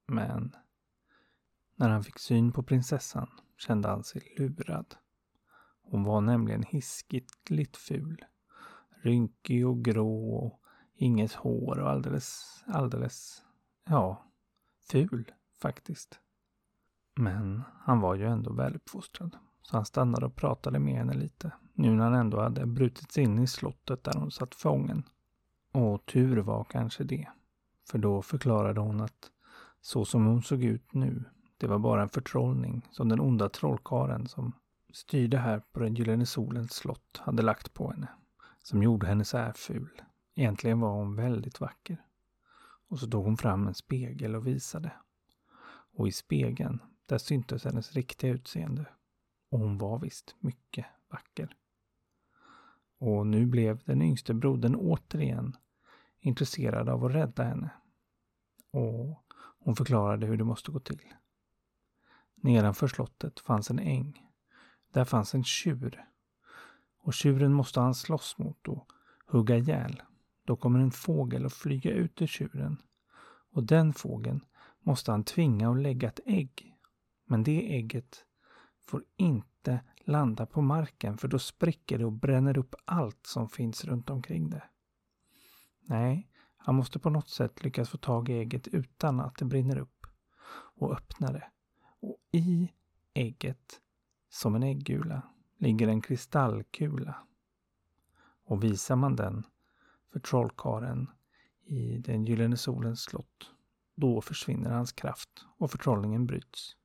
Men 0.08 0.56
när 1.76 1.90
han 1.90 2.04
fick 2.04 2.20
syn 2.20 2.52
på 2.52 2.64
prinsessan 2.64 3.30
kände 3.58 3.88
han 3.88 4.04
sig 4.04 4.36
lurad. 4.38 4.96
Hon 5.82 6.04
var 6.04 6.22
nämligen 6.22 6.64
hiskligt 6.64 7.78
ful. 7.78 8.26
Rynkig 9.02 9.68
och 9.68 9.84
grå 9.84 10.36
och 10.36 10.60
inget 10.96 11.34
hår 11.34 11.80
och 11.80 11.90
alldeles, 11.90 12.64
alldeles, 12.68 13.44
ja, 13.90 14.26
ful 14.92 15.32
faktiskt. 15.62 16.20
Men 17.16 17.64
han 17.80 18.00
var 18.00 18.16
ju 18.16 18.26
ändå 18.26 18.54
väluppfostrad. 18.54 19.38
Så 19.62 19.78
han 19.78 19.86
stannade 19.86 20.26
och 20.26 20.36
pratade 20.36 20.80
med 20.80 20.94
henne 20.94 21.14
lite. 21.14 21.52
Nu 21.74 21.96
när 21.96 22.04
han 22.04 22.14
ändå 22.14 22.42
hade 22.42 22.66
brutit 22.66 23.12
sig 23.12 23.24
in 23.24 23.40
i 23.40 23.48
slottet 23.48 24.04
där 24.04 24.14
hon 24.14 24.32
satt 24.32 24.56
fången. 24.56 25.04
Och 25.72 26.06
tur 26.06 26.38
var 26.38 26.64
kanske 26.64 27.04
det. 27.04 27.28
För 27.90 27.98
då 27.98 28.22
förklarade 28.22 28.80
hon 28.80 29.02
att 29.02 29.32
så 29.82 30.06
som 30.06 30.26
hon 30.26 30.44
såg 30.44 30.64
ut 30.64 30.94
nu, 30.94 31.24
det 31.58 31.68
var 31.68 31.80
bara 31.80 32.02
en 32.02 32.10
förtrollning 32.10 32.88
som 32.92 33.10
den 33.10 33.20
onda 33.20 33.50
trollkaren 33.50 34.28
som 34.28 34.54
styrde 34.94 35.38
här 35.38 35.60
på 35.60 35.80
den 35.80 35.96
gyllene 35.96 36.26
solens 36.26 36.74
slott 36.74 37.22
hade 37.24 37.44
lagt 37.44 37.74
på 37.74 37.92
henne. 37.92 38.08
Som 38.68 38.84
gjorde 38.84 39.08
henne 39.08 39.26
så 39.26 39.38
här 39.38 39.54
ful. 39.54 40.02
Egentligen 40.36 40.80
var 40.80 40.92
hon 40.92 41.16
väldigt 41.16 41.60
vacker. 41.60 42.06
Och 42.88 43.00
så 43.00 43.08
tog 43.08 43.26
hon 43.26 43.38
fram 43.38 43.68
en 43.68 43.74
spegel 43.74 44.36
och 44.36 44.48
visade. 44.48 44.92
Och 45.94 46.08
i 46.08 46.12
spegeln, 46.12 46.82
där 47.06 47.18
syntes 47.18 47.66
hennes 47.66 47.94
riktiga 47.94 48.32
utseende. 48.32 48.86
Och 49.50 49.60
hon 49.60 49.78
var 49.78 50.00
visst 50.00 50.36
mycket 50.40 50.86
vacker. 51.10 51.56
Och 52.98 53.28
nu 53.28 53.46
blev 53.46 53.84
den 53.86 54.02
yngste 54.02 54.34
brodern 54.34 54.76
återigen 54.76 55.58
intresserad 56.20 56.90
av 56.90 57.06
att 57.06 57.12
rädda 57.12 57.44
henne. 57.44 57.70
Och 58.72 59.24
hon 59.60 59.76
förklarade 59.76 60.28
hur 60.28 60.38
det 60.38 60.44
måste 60.44 60.72
gå 60.72 60.80
till. 60.80 61.14
Nedanför 62.36 62.88
slottet 62.88 63.40
fanns 63.40 63.72
en 63.72 63.80
äng. 63.80 64.22
Där 64.92 65.06
fanns 65.06 65.36
en 65.36 65.44
tjur. 65.44 66.08
Och 67.08 67.14
tjuren 67.14 67.54
måste 67.54 67.80
han 67.80 67.96
slåss 67.96 68.38
mot 68.38 68.68
och 68.68 68.92
hugga 69.28 69.58
ihjäl. 69.58 70.02
Då 70.46 70.56
kommer 70.56 70.80
en 70.80 70.92
fågel 70.92 71.46
att 71.46 71.54
flyga 71.54 71.92
ut 71.92 72.22
ur 72.22 72.28
tjuren. 72.28 72.82
Och 73.52 73.64
den 73.64 73.94
fågeln 73.94 74.46
måste 74.80 75.12
han 75.12 75.24
tvinga 75.24 75.72
att 75.72 75.82
lägga 75.82 76.08
ett 76.08 76.20
ägg. 76.26 76.76
Men 77.26 77.44
det 77.44 77.76
ägget 77.76 78.26
får 78.86 79.04
inte 79.18 79.80
landa 80.00 80.46
på 80.46 80.62
marken 80.62 81.18
för 81.18 81.28
då 81.28 81.40
spricker 81.40 81.98
det 81.98 82.06
och 82.06 82.12
bränner 82.12 82.58
upp 82.58 82.76
allt 82.86 83.26
som 83.26 83.50
finns 83.50 83.86
runt 83.86 84.10
omkring 84.10 84.50
det. 84.50 84.64
Nej, 85.82 86.30
han 86.58 86.76
måste 86.76 87.00
på 87.00 87.10
något 87.10 87.30
sätt 87.30 87.64
lyckas 87.64 87.90
få 87.90 87.98
tag 87.98 88.30
i 88.30 88.34
ägget 88.34 88.68
utan 88.68 89.20
att 89.20 89.36
det 89.36 89.46
brinner 89.46 89.78
upp 89.78 90.08
och 90.52 90.94
öppna 90.94 91.32
det. 91.32 91.48
Och 92.00 92.18
i 92.32 92.72
ägget, 93.14 93.82
som 94.30 94.56
en 94.56 94.64
äggula, 94.64 95.22
ligger 95.58 95.88
en 95.88 96.02
kristallkula. 96.02 97.16
Och 98.44 98.64
visar 98.64 98.96
man 98.96 99.16
den 99.16 99.46
för 100.12 100.20
trollkaren 100.20 101.10
i 101.66 101.98
den 101.98 102.26
gyllene 102.26 102.58
solens 102.58 103.02
slott, 103.02 103.52
då 103.96 104.22
försvinner 104.22 104.72
hans 104.72 104.92
kraft 104.92 105.46
och 105.58 105.72
förtrollningen 105.72 106.26
bryts. 106.26 106.76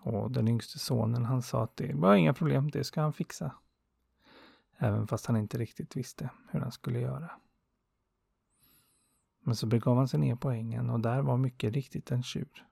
Och 0.00 0.30
den 0.30 0.48
yngste 0.48 0.78
sonen 0.78 1.24
han 1.24 1.42
sa 1.42 1.64
att 1.64 1.76
det 1.76 1.94
var 1.94 2.14
inga 2.14 2.34
problem, 2.34 2.70
det 2.70 2.84
ska 2.84 3.00
han 3.00 3.12
fixa. 3.12 3.54
Även 4.76 5.06
fast 5.06 5.26
han 5.26 5.36
inte 5.36 5.58
riktigt 5.58 5.96
visste 5.96 6.30
hur 6.50 6.60
han 6.60 6.72
skulle 6.72 7.00
göra. 7.00 7.30
Men 9.40 9.56
så 9.56 9.66
begav 9.66 9.96
han 9.96 10.08
sig 10.08 10.20
ner 10.20 10.36
på 10.36 10.50
ängen 10.50 10.90
och 10.90 11.00
där 11.00 11.22
var 11.22 11.36
mycket 11.36 11.74
riktigt 11.74 12.10
en 12.10 12.22
tjur. 12.22 12.66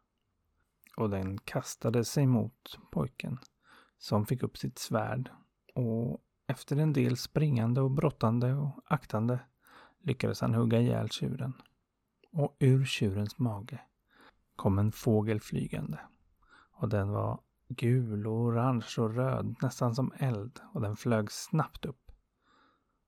Och 0.97 1.11
den 1.11 1.39
kastade 1.39 2.05
sig 2.05 2.27
mot 2.27 2.79
pojken 2.91 3.39
som 3.99 4.27
fick 4.27 4.43
upp 4.43 4.59
sitt 4.59 4.79
svärd 4.79 5.31
och 5.75 6.23
efter 6.47 6.77
en 6.77 6.93
del 6.93 7.17
springande 7.17 7.81
och 7.81 7.91
brottande 7.91 8.55
och 8.55 8.83
aktande 8.85 9.41
lyckades 10.03 10.41
han 10.41 10.55
hugga 10.55 10.81
ihjäl 10.81 11.09
tjuren. 11.09 11.53
Och 12.33 12.57
ur 12.59 12.85
tjurens 12.85 13.39
mage 13.39 13.81
kom 14.57 14.79
en 14.79 14.93
fågel 14.93 15.41
flygande. 15.41 15.99
Och 16.73 16.89
den 16.89 17.11
var 17.11 17.41
gul 17.69 18.27
och 18.27 18.33
orange 18.33 18.87
och 18.99 19.15
röd, 19.15 19.55
nästan 19.63 19.95
som 19.95 20.13
eld 20.19 20.61
och 20.73 20.81
den 20.81 20.97
flög 20.97 21.31
snabbt 21.31 21.85
upp. 21.85 22.11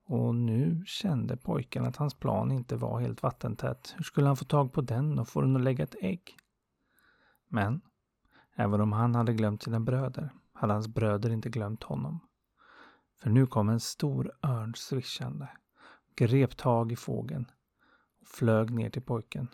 Och 0.04 0.35
nu 0.35 0.83
kände 0.87 1.37
pojken 1.37 1.85
att 1.85 1.97
hans 1.97 2.14
plan 2.14 2.52
inte 2.52 2.76
var 2.76 3.00
helt 3.00 3.23
vattentät. 3.23 3.95
Hur 3.97 4.04
skulle 4.04 4.26
han 4.26 4.37
få 4.37 4.45
tag 4.45 4.73
på 4.73 4.80
den 4.80 5.18
och 5.18 5.28
få 5.28 5.40
den 5.40 5.57
att 5.57 5.62
lägga 5.62 5.85
ett 5.85 5.97
ägg? 6.00 6.37
Men, 7.49 7.80
även 8.57 8.80
om 8.80 8.92
han 8.92 9.14
hade 9.14 9.33
glömt 9.33 9.62
sina 9.62 9.80
bröder, 9.80 10.33
hade 10.58 10.72
hans 10.72 10.88
bröder 10.88 11.30
inte 11.30 11.48
glömt 11.48 11.82
honom. 11.82 12.20
För 13.20 13.30
nu 13.30 13.46
kom 13.46 13.68
en 13.68 13.80
stor 13.80 14.32
örn 14.42 14.74
svischande, 14.76 15.48
grep 16.16 16.56
tag 16.56 16.92
i 16.92 16.96
fågeln 16.96 17.50
och 18.20 18.26
flög 18.26 18.70
ner 18.70 18.90
till 18.90 19.02
pojken 19.02 19.48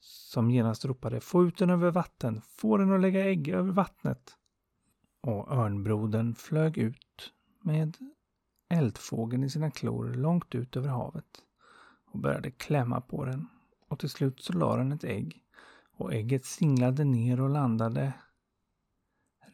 som 0.00 0.50
genast 0.50 0.84
ropade 0.84 1.20
Få 1.20 1.44
ut 1.44 1.58
den 1.58 1.70
över 1.70 1.90
vatten, 1.90 2.40
få 2.40 2.76
den 2.76 2.92
att 2.92 3.00
lägga 3.00 3.24
ägg 3.24 3.48
över 3.48 3.72
vattnet. 3.72 4.36
Och 5.20 5.52
örnbrodern 5.52 6.34
flög 6.34 6.78
ut 6.78 7.32
med 7.60 7.96
eldfågeln 8.68 9.44
i 9.44 9.50
sina 9.50 9.70
klor 9.70 10.14
långt 10.14 10.54
ut 10.54 10.76
över 10.76 10.88
havet 10.88 11.42
och 12.12 12.18
började 12.18 12.50
klämma 12.50 13.00
på 13.00 13.24
den. 13.24 13.48
Och 13.88 13.98
till 13.98 14.10
slut 14.10 14.40
så 14.40 14.52
la 14.52 14.76
den 14.76 14.92
ett 14.92 15.04
ägg 15.04 15.42
och 15.96 16.14
ägget 16.14 16.44
singlade 16.44 17.04
ner 17.04 17.40
och 17.40 17.50
landade 17.50 18.12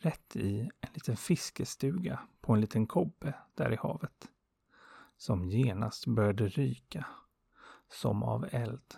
rätt 0.00 0.36
i 0.36 0.60
en 0.60 0.90
liten 0.94 1.16
fiskestuga 1.16 2.20
på 2.40 2.52
en 2.52 2.60
liten 2.60 2.86
kobbe 2.86 3.34
där 3.54 3.72
i 3.72 3.76
havet. 3.76 4.28
Som 5.16 5.48
genast 5.48 6.06
började 6.06 6.48
ryka 6.48 7.06
som 7.88 8.22
av 8.22 8.48
eld. 8.52 8.94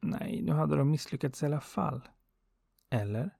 Nej, 0.00 0.42
nu 0.42 0.52
hade 0.52 0.76
de 0.76 0.90
misslyckats 0.90 1.42
i 1.42 1.46
alla 1.46 1.60
fall. 1.60 2.08
Eller? 2.90 3.36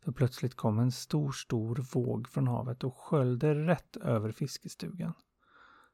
För 0.00 0.12
plötsligt 0.12 0.54
kom 0.54 0.78
en 0.78 0.92
stor, 0.92 1.32
stor 1.32 1.76
våg 1.92 2.28
från 2.28 2.48
havet 2.48 2.84
och 2.84 2.96
sköljde 2.96 3.54
rätt 3.54 3.96
över 3.96 4.32
fiskestugan. 4.32 5.14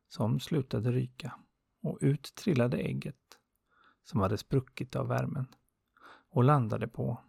Som 0.09 0.40
slutade 0.40 0.92
ryka. 0.92 1.35
och 1.83 1.99
ut 2.00 2.35
trillade 2.35 2.76
ägget 2.76 3.38
som 4.02 4.21
hade 4.21 4.38
spruckit 4.38 4.97
av 4.97 5.09
värmen 5.09 5.47
och 6.30 6.45
landade 6.45 6.88
på, 6.88 7.21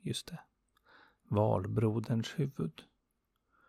just 0.00 0.26
det, 0.26 0.40
valbroderns 1.30 2.38
huvud 2.38 2.82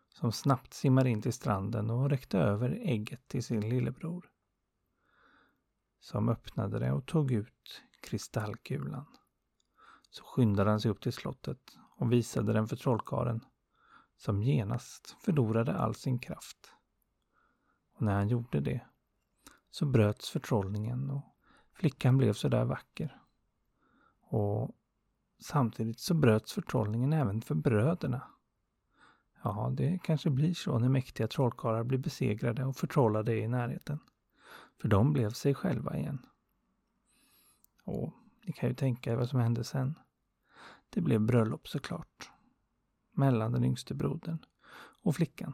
som 0.09 0.31
snabbt 0.31 0.73
simmar 0.73 1.07
in 1.07 1.21
till 1.21 1.33
stranden 1.33 1.89
och 1.89 2.09
räckte 2.09 2.37
över 2.37 2.69
ägget 2.69 3.27
till 3.27 3.43
sin 3.43 3.69
lillebror. 3.69 4.31
Som 5.99 6.29
öppnade 6.29 6.79
det 6.79 6.91
och 6.91 7.05
tog 7.05 7.31
ut 7.31 7.81
kristallkulan. 8.01 9.05
Så 10.09 10.23
skyndade 10.23 10.69
han 10.69 10.81
sig 10.81 10.91
upp 10.91 11.01
till 11.01 11.13
slottet 11.13 11.77
och 11.97 12.11
visade 12.11 12.53
den 12.53 12.67
för 12.67 12.75
trollkaren 12.75 13.45
som 14.17 14.43
genast 14.43 15.15
förlorade 15.19 15.73
all 15.75 15.95
sin 15.95 16.19
kraft. 16.19 16.71
Och 17.93 18.01
när 18.01 18.13
han 18.13 18.29
gjorde 18.29 18.59
det 18.59 18.81
så 19.69 19.85
bröts 19.85 20.29
förtrollningen 20.29 21.09
och 21.09 21.35
flickan 21.73 22.17
blev 22.17 22.33
så 22.33 22.47
där 22.47 22.65
vacker. 22.65 23.21
Och 24.19 24.75
samtidigt 25.41 25.99
så 25.99 26.13
bröts 26.13 26.53
förtrollningen 26.53 27.13
även 27.13 27.41
för 27.41 27.55
bröderna. 27.55 28.21
Ja, 29.43 29.71
det 29.73 29.99
kanske 30.03 30.29
blir 30.29 30.53
så 30.53 30.79
när 30.79 30.89
mäktiga 30.89 31.27
trollkarlar 31.27 31.83
blir 31.83 31.97
besegrade 31.97 32.65
och 32.65 32.75
förtrollade 32.75 33.35
i 33.37 33.47
närheten. 33.47 33.99
För 34.81 34.87
de 34.87 35.13
blev 35.13 35.29
sig 35.29 35.55
själva 35.55 35.97
igen. 35.97 36.25
Och 37.83 38.13
ni 38.45 38.53
kan 38.53 38.69
ju 38.69 38.75
tänka 38.75 39.11
er 39.11 39.15
vad 39.15 39.29
som 39.29 39.39
hände 39.39 39.63
sen. 39.63 39.95
Det 40.89 41.01
blev 41.01 41.21
bröllop 41.21 41.67
såklart. 41.67 42.31
Mellan 43.11 43.51
den 43.51 43.63
yngste 43.63 43.93
brodern 43.93 44.45
och 45.01 45.15
flickan. 45.15 45.53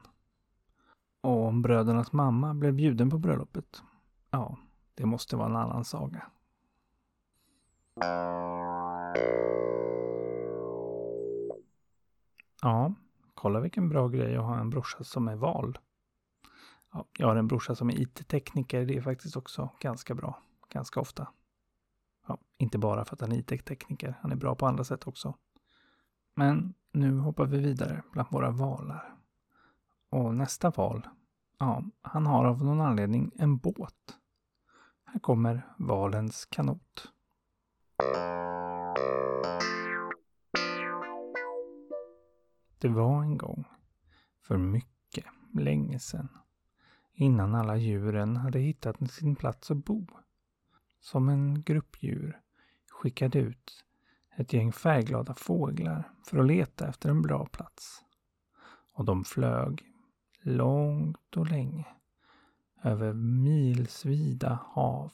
Och 1.22 1.46
om 1.46 1.62
brödernas 1.62 2.12
mamma 2.12 2.54
blev 2.54 2.74
bjuden 2.74 3.10
på 3.10 3.18
bröllopet, 3.18 3.82
ja, 4.32 4.58
det 4.94 5.06
måste 5.06 5.36
vara 5.36 5.50
en 5.50 5.56
annan 5.56 5.86
saga. 5.86 6.32
Ja, 12.62 12.94
kolla 13.34 13.60
vilken 13.60 13.90
bra 13.90 14.08
grej 14.08 14.38
att 14.38 14.44
ha 14.44 14.60
en 14.60 14.70
brorsa 14.70 15.04
som 15.04 15.28
är 15.28 15.36
val. 15.36 15.78
Ja, 16.94 17.06
jag 17.18 17.28
har 17.28 17.36
en 17.36 17.48
brorsa 17.48 17.76
som 17.76 17.90
är 17.90 18.02
IT-tekniker. 18.02 18.86
Det 18.86 18.98
är 18.98 19.02
faktiskt 19.02 19.36
också 19.36 19.70
ganska 19.80 20.16
bra. 20.16 20.42
Ganska 20.70 21.00
ofta. 21.00 21.28
Ja, 22.28 22.38
inte 22.58 22.78
bara 22.78 23.06
för 23.06 23.16
att 23.16 23.22
han 23.22 23.32
är 23.32 23.38
IT-tekniker. 23.38 24.20
Han 24.22 24.32
är 24.32 24.36
bra 24.36 24.56
på 24.56 24.68
andra 24.68 24.84
sätt 24.84 25.08
också. 25.08 25.34
Men 26.36 26.74
nu 26.92 27.18
hoppar 27.20 27.46
vi 27.46 27.58
vidare 27.58 28.04
bland 28.12 28.32
våra 28.32 28.52
valar. 28.52 29.16
Och 30.10 30.36
nästa 30.36 30.70
val, 30.70 31.08
ja, 31.58 31.84
han 32.02 32.26
har 32.26 32.46
av 32.46 32.64
någon 32.64 32.82
anledning 32.82 33.32
en 33.36 33.58
båt. 33.58 34.18
Här 35.06 35.20
kommer 35.20 35.62
valens 35.78 36.46
kanot. 36.46 37.12
Det 42.80 42.88
var 42.88 43.24
en 43.24 43.38
gång, 43.38 43.66
för 44.42 44.58
mycket 44.58 45.26
länge 45.54 46.00
sedan, 46.00 46.30
innan 47.14 47.56
alla 47.56 47.78
djuren 47.78 48.38
hade 48.38 48.60
hittat 48.60 49.12
sin 49.12 49.36
plats 49.36 49.72
att 49.72 49.86
bo. 49.86 50.08
Som 51.00 51.30
en 51.30 51.62
grupp 51.62 52.04
djur 52.04 52.42
skickade 52.90 53.40
ut 53.40 53.86
ett 54.36 54.54
gäng 54.54 54.72
färgglada 54.72 55.34
fåglar 55.34 56.12
för 56.24 56.38
att 56.38 56.48
leta 56.48 56.88
efter 56.88 57.10
en 57.10 57.22
bra 57.22 57.46
plats. 57.46 58.04
Och 58.94 59.06
de 59.06 59.24
flög 59.24 59.84
långt 60.42 61.38
och 61.38 61.48
länge 61.48 61.86
över 62.84 63.14
milsvida 63.14 64.60
hav 64.64 65.14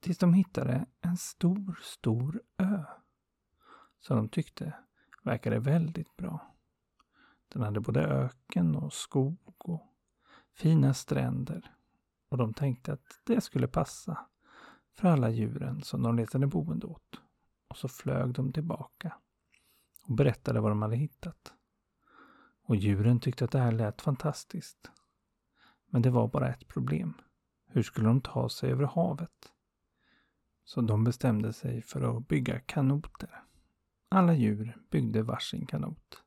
tills 0.00 0.18
de 0.18 0.34
hittade 0.34 0.86
en 1.00 1.16
stor, 1.16 1.78
stor 1.82 2.42
ö 2.58 2.84
som 3.98 4.16
de 4.16 4.28
tyckte 4.28 4.74
verkade 5.22 5.58
väldigt 5.58 6.16
bra. 6.16 6.54
Den 7.48 7.62
hade 7.62 7.80
både 7.80 8.00
öken 8.00 8.76
och 8.76 8.92
skog 8.92 9.38
och 9.58 9.82
fina 10.54 10.94
stränder 10.94 11.74
och 12.28 12.38
de 12.38 12.54
tänkte 12.54 12.92
att 12.92 13.20
det 13.24 13.40
skulle 13.40 13.68
passa 13.68 14.26
för 14.92 15.08
alla 15.08 15.30
djuren 15.30 15.82
som 15.82 16.02
de 16.02 16.16
letade 16.16 16.46
boende 16.46 16.86
åt. 16.86 17.20
Och 17.68 17.76
så 17.76 17.88
flög 17.88 18.32
de 18.32 18.52
tillbaka 18.52 19.16
och 20.02 20.14
berättade 20.14 20.60
vad 20.60 20.70
de 20.70 20.82
hade 20.82 20.96
hittat. 20.96 21.52
Och 22.64 22.76
djuren 22.76 23.20
tyckte 23.20 23.44
att 23.44 23.50
det 23.50 23.58
här 23.58 23.72
lät 23.72 24.02
fantastiskt. 24.02 24.90
Men 25.86 26.02
det 26.02 26.10
var 26.10 26.28
bara 26.28 26.48
ett 26.48 26.68
problem. 26.68 27.14
Hur 27.66 27.82
skulle 27.82 28.08
de 28.08 28.20
ta 28.20 28.48
sig 28.48 28.70
över 28.72 28.84
havet? 28.84 29.52
Så 30.64 30.80
de 30.80 31.04
bestämde 31.04 31.52
sig 31.52 31.82
för 31.82 32.16
att 32.16 32.28
bygga 32.28 32.60
kanoter. 32.60 33.42
Alla 34.14 34.34
djur 34.34 34.76
byggde 34.90 35.22
varsin 35.22 35.66
kanot. 35.66 36.22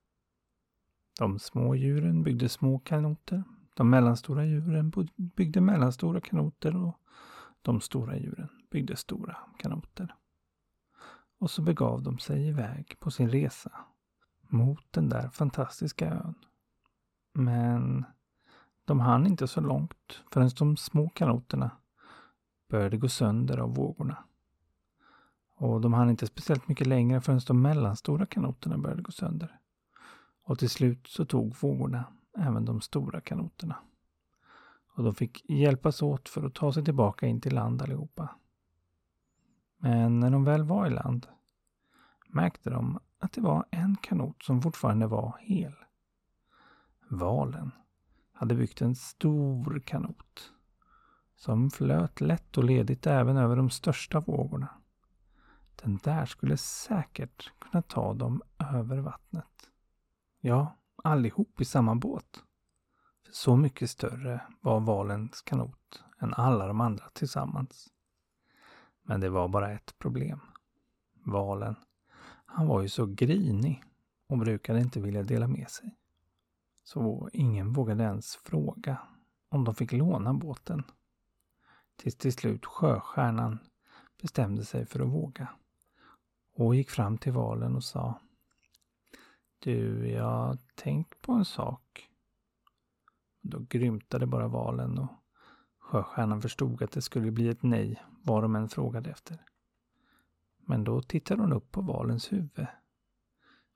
De 1.20 1.40
små 1.40 1.76
djuren 1.76 2.24
byggde 2.24 2.50
små 2.50 2.80
kanoter. 2.80 3.44
De 3.76 3.90
mellanstora 3.90 4.46
djuren 4.46 4.94
byggde 5.16 5.62
mellanstora 5.62 6.22
kanoter 6.22 6.76
och 6.76 7.00
de 7.62 7.82
stora 7.82 8.18
djuren 8.18 8.50
byggde 8.72 8.96
stora 8.96 9.38
kanoter. 9.58 10.16
Och 11.38 11.52
så 11.52 11.62
begav 11.62 12.04
de 12.04 12.20
sig 12.20 12.48
iväg 12.48 12.96
på 13.00 13.12
sin 13.12 13.30
resa 13.30 13.72
mot 14.42 14.86
den 14.92 15.10
där 15.10 15.30
fantastiska 15.30 16.10
ön. 16.10 16.36
Men 17.34 18.06
de 18.86 19.00
hann 19.00 19.28
inte 19.28 19.48
så 19.48 19.62
långt 19.62 20.24
förrän 20.32 20.50
de 20.60 20.78
små 20.78 21.10
kanoterna 21.10 21.72
började 22.70 22.98
gå 22.98 23.10
sönder 23.10 23.58
av 23.58 23.76
vågorna. 23.76 24.24
Och 25.56 25.82
de 25.82 25.94
hann 25.94 26.10
inte 26.10 26.28
speciellt 26.28 26.68
mycket 26.68 26.88
längre 26.88 27.22
förrän 27.22 27.42
de 27.48 27.62
mellanstora 27.62 28.26
kanoterna 28.26 28.78
började 28.78 29.02
gå 29.02 29.12
sönder. 29.12 29.60
Och 30.44 30.60
till 30.60 30.70
slut 30.70 31.08
så 31.08 31.26
tog 31.26 31.56
vågorna 31.62 32.06
även 32.38 32.66
de 32.66 32.82
stora 32.82 33.22
kanoterna. 33.22 33.76
Och 34.96 35.04
de 35.04 35.16
fick 35.16 35.50
hjälpas 35.50 36.02
åt 36.02 36.30
för 36.30 36.44
att 36.44 36.54
ta 36.54 36.74
sig 36.74 36.86
tillbaka 36.86 37.28
in 37.28 37.42
till 37.42 37.56
land 37.56 37.82
allihopa. 37.82 38.30
Men 39.78 40.20
när 40.20 40.32
de 40.32 40.44
väl 40.44 40.64
var 40.64 40.88
i 40.88 40.90
land 40.90 41.28
märkte 42.28 42.70
de 42.70 43.00
att 43.20 43.34
det 43.34 43.42
var 43.42 43.66
en 43.72 43.96
kanot 44.02 44.44
som 44.44 44.62
fortfarande 44.62 45.08
var 45.08 45.38
hel. 45.40 45.74
Valen 47.10 47.72
hade 48.34 48.56
byggt 48.56 48.82
en 48.82 48.96
stor 48.96 49.80
kanot 49.86 50.52
som 51.36 51.72
flöt 51.72 52.22
lätt 52.22 52.58
och 52.58 52.64
ledigt 52.64 53.08
även 53.08 53.38
över 53.38 53.56
de 53.56 53.70
största 53.70 54.20
vågorna. 54.20 54.70
Den 55.84 56.00
där 56.04 56.26
skulle 56.26 56.58
säkert 56.58 57.52
kunna 57.60 57.82
ta 57.82 58.14
dem 58.14 58.42
över 58.74 58.98
vattnet. 58.98 59.70
Ja, 60.40 60.78
allihop 61.04 61.62
i 61.62 61.66
samma 61.66 61.96
båt. 61.96 62.44
För 63.26 63.34
så 63.34 63.56
mycket 63.56 63.90
större 63.90 64.42
var 64.62 64.80
valens 64.80 65.42
kanot 65.42 66.04
än 66.20 66.34
alla 66.34 66.68
de 66.68 66.82
andra 66.82 67.10
tillsammans. 67.14 67.88
Men 69.02 69.20
det 69.20 69.30
var 69.30 69.48
bara 69.48 69.72
ett 69.72 70.00
problem. 70.00 70.40
Valen, 71.14 71.76
han 72.46 72.68
var 72.68 72.82
ju 72.82 72.90
så 72.90 73.06
grinig 73.06 73.84
och 74.28 74.38
brukade 74.38 74.80
inte 74.80 75.02
vilja 75.02 75.24
dela 75.24 75.48
med 75.48 75.70
sig. 75.70 75.96
Så 76.84 77.30
ingen 77.34 77.74
vågade 77.74 78.04
ens 78.04 78.36
fråga 78.36 78.98
om 79.50 79.64
de 79.64 79.76
fick 79.76 79.92
låna 79.92 80.34
båten. 80.34 80.84
Tills 81.96 82.16
till 82.16 82.34
slut 82.34 82.66
Sjöstjärnan 82.66 83.60
bestämde 84.22 84.66
sig 84.66 84.86
för 84.86 85.00
att 85.00 85.10
våga 85.10 85.48
och 86.56 86.76
gick 86.76 86.90
fram 86.90 87.18
till 87.18 87.34
valen 87.34 87.76
och 87.76 87.84
sa 87.84 88.20
Du, 89.60 90.10
jag 90.10 90.24
har 90.24 90.58
tänkt 90.76 91.22
på 91.22 91.32
en 91.32 91.46
sak. 91.46 92.10
Då 93.42 93.60
grymtade 93.70 94.26
bara 94.28 94.48
valen 94.48 94.98
och 94.98 95.12
Sjöstjärnan 95.80 96.42
förstod 96.42 96.82
att 96.82 96.92
det 96.92 97.02
skulle 97.02 97.32
bli 97.32 97.50
ett 97.50 97.64
nej 97.64 98.04
vad 98.24 98.44
de 98.44 98.56
än 98.56 98.70
frågade 98.70 99.10
efter. 99.10 99.46
Men 100.58 100.84
då 100.84 101.02
tittade 101.02 101.42
hon 101.42 101.54
upp 101.54 101.72
på 101.72 101.82
valens 101.82 102.34
huvud 102.34 102.68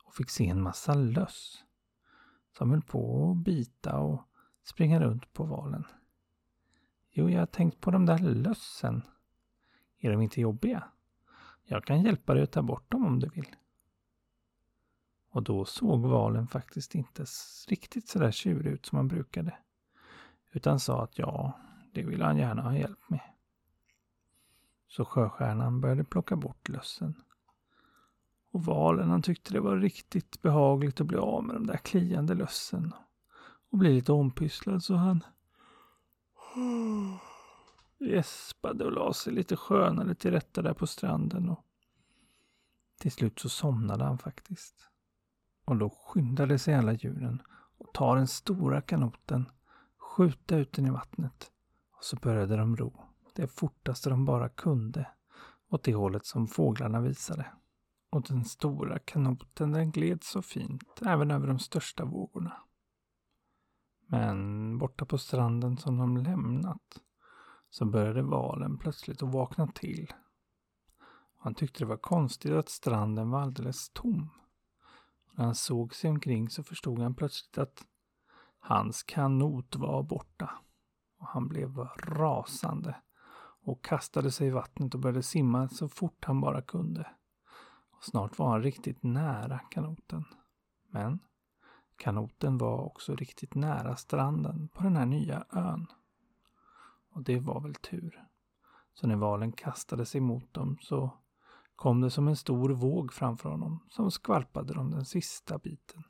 och 0.04 0.16
fick 0.16 0.30
se 0.30 0.48
en 0.48 0.62
massa 0.62 0.94
löss 0.94 1.64
som 2.58 2.72
höll 2.72 2.82
på 2.82 3.32
att 3.32 3.44
bita 3.44 4.00
och 4.00 4.22
springa 4.64 5.00
runt 5.00 5.34
på 5.34 5.44
valen. 5.44 5.84
Jo, 7.12 7.30
jag 7.30 7.40
har 7.40 7.46
tänkt 7.46 7.82
på 7.82 7.92
de 7.92 8.06
där 8.06 8.20
lössen. 8.20 9.02
Är 10.00 10.12
de 10.12 10.22
inte 10.22 10.42
jobbiga? 10.42 10.84
Jag 11.72 11.86
kan 11.86 12.02
hjälpa 12.02 12.34
dig 12.34 12.44
att 12.44 12.52
ta 12.52 12.62
bort 12.62 12.92
dem 12.92 13.06
om 13.06 13.20
du 13.20 13.30
vill. 13.30 13.56
Och 15.32 15.44
då 15.44 15.66
såg 15.66 16.02
valen 16.02 16.48
faktiskt 16.48 16.96
inte 16.96 17.26
riktigt 17.68 18.08
så 18.08 18.20
där 18.20 18.32
tjurig 18.32 18.72
ut 18.74 18.86
som 18.86 18.96
han 18.96 19.08
brukade. 19.08 19.58
Utan 20.52 20.80
sa 20.80 21.04
att 21.04 21.18
ja, 21.18 21.60
det 21.94 22.04
vill 22.04 22.22
han 22.22 22.38
gärna 22.38 22.62
ha 22.62 22.76
hjälp 22.76 23.10
med. 23.10 23.22
Så 24.88 25.06
sjöstjärnan 25.06 25.82
började 25.82 26.04
plocka 26.04 26.36
bort 26.36 26.70
lössen. 26.70 27.24
Och 28.52 28.66
valen 28.66 29.10
han 29.10 29.22
tyckte 29.22 29.54
det 29.54 29.60
var 29.60 29.78
riktigt 29.78 30.42
behagligt 30.42 31.02
att 31.02 31.08
bli 31.08 31.18
av 31.18 31.44
med 31.44 31.56
de 31.56 31.68
där 31.68 31.78
kliande 31.78 32.34
lössen. 32.34 32.94
Och 33.72 33.78
bli 33.78 33.94
lite 33.94 34.12
ompysslad 34.12 34.84
så 34.84 34.96
han 34.96 35.24
gäspade 38.00 38.86
och 38.86 38.92
la 38.92 39.14
sig 39.14 39.34
lite 39.34 39.56
skönare 39.56 40.16
till 40.16 40.32
rätta 40.32 40.62
där 40.62 40.74
på 40.74 40.88
stranden 40.88 41.50
och 41.50 41.66
till 43.00 43.12
slut 43.12 43.40
så 43.40 43.50
somnade 43.50 44.04
han 44.04 44.18
faktiskt. 44.18 44.90
Och 45.66 45.78
då 45.78 45.90
skyndade 45.90 46.60
sig 46.60 46.76
alla 46.76 46.94
djuren 46.94 47.42
och 47.78 47.94
tar 47.94 48.16
den 48.16 48.28
stora 48.28 48.82
kanoten, 48.82 49.50
skjuta 49.98 50.58
ut 50.58 50.74
den 50.74 50.86
i 50.86 50.90
vattnet 50.90 51.52
och 51.98 52.04
så 52.04 52.16
började 52.16 52.58
de 52.58 52.78
ro 52.78 53.10
det 53.40 53.48
fortaste 53.48 54.10
de 54.10 54.26
bara 54.26 54.50
kunde 54.50 55.08
åt 55.70 55.84
det 55.84 55.94
hållet 55.94 56.26
som 56.26 56.48
fåglarna 56.48 57.02
visade. 57.02 57.46
Och 58.10 58.22
den 58.22 58.46
stora 58.46 59.00
kanoten 59.00 59.72
den 59.72 59.92
gled 59.92 60.24
så 60.24 60.42
fint 60.42 61.02
även 61.06 61.32
över 61.32 61.48
de 61.48 61.60
största 61.60 62.06
vågorna. 62.06 62.54
Men 64.08 64.78
borta 64.78 65.06
på 65.06 65.18
stranden 65.18 65.78
som 65.78 65.98
de 65.98 66.18
lämnat 66.18 67.02
så 67.70 67.86
började 67.86 68.22
valen 68.22 68.78
plötsligt 68.78 69.24
att 69.24 69.34
vakna 69.34 69.68
till. 69.68 70.14
Han 71.38 71.56
tyckte 71.56 71.80
det 71.80 71.88
var 71.88 71.98
konstigt 71.98 72.52
att 72.52 72.70
stranden 72.70 73.30
var 73.30 73.42
alldeles 73.42 73.90
tom. 73.90 74.30
När 75.34 75.46
han 75.46 75.56
såg 75.56 75.96
sig 75.96 76.10
omkring 76.10 76.50
så 76.50 76.64
förstod 76.64 77.00
han 77.00 77.16
plötsligt 77.16 77.58
att 77.58 77.86
hans 78.60 79.04
kanot 79.04 79.76
var 79.76 80.04
borta. 80.04 80.52
Och 81.20 81.28
han 81.28 81.48
blev 81.48 81.78
rasande 81.98 82.96
och 83.62 83.84
kastade 83.84 84.32
sig 84.32 84.48
i 84.48 84.52
vattnet 84.52 84.94
och 84.94 85.00
började 85.02 85.24
simma 85.24 85.70
så 85.70 85.90
fort 85.90 86.26
han 86.26 86.42
bara 86.42 86.62
kunde. 86.62 87.08
Och 87.92 88.04
snart 88.04 88.40
var 88.40 88.50
han 88.50 88.64
riktigt 88.64 89.04
nära 89.04 89.60
kanoten. 89.60 90.26
Men 90.90 91.20
kanoten 91.96 92.58
var 92.58 92.86
också 92.86 93.16
riktigt 93.16 93.56
nära 93.56 93.96
stranden 93.96 94.68
på 94.68 94.84
den 94.84 94.96
här 94.96 95.06
nya 95.06 95.46
ön. 95.52 95.88
Och 97.10 97.24
det 97.24 97.40
var 97.40 97.62
väl 97.62 97.76
tur. 97.76 98.26
Så 98.94 99.08
när 99.08 99.16
valen 99.16 99.52
kastade 99.52 100.06
sig 100.06 100.22
mot 100.22 100.54
dem 100.54 100.78
så 100.82 101.12
kom 101.76 102.02
det 102.02 102.10
som 102.10 102.28
en 102.28 102.36
stor 102.36 102.70
våg 102.70 103.14
framför 103.14 103.50
honom 103.50 103.80
som 103.90 104.12
skvalpade 104.12 104.74
dem 104.74 104.92
den 104.92 105.06
sista 105.06 105.58
biten. 105.58 106.04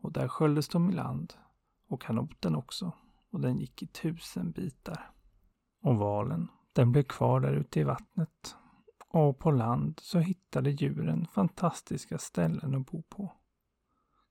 Och 0.00 0.12
där 0.12 0.28
sköljdes 0.28 0.68
de 0.68 0.90
i 0.90 0.92
land 0.92 1.34
och 1.88 2.02
kanoten 2.02 2.54
också 2.54 2.92
och 3.30 3.40
den 3.40 3.58
gick 3.58 3.82
i 3.82 3.86
tusen 3.86 4.50
bitar. 4.50 5.10
Och 5.82 5.96
valen, 5.96 6.48
den 6.72 6.92
blev 6.92 7.02
kvar 7.02 7.40
där 7.40 7.52
ute 7.52 7.80
i 7.80 7.84
vattnet. 7.84 8.56
Och 9.08 9.38
på 9.38 9.50
land 9.50 10.00
så 10.02 10.18
hittade 10.18 10.70
djuren 10.70 11.26
fantastiska 11.26 12.18
ställen 12.18 12.74
att 12.74 12.86
bo 12.86 13.02
på. 13.02 13.32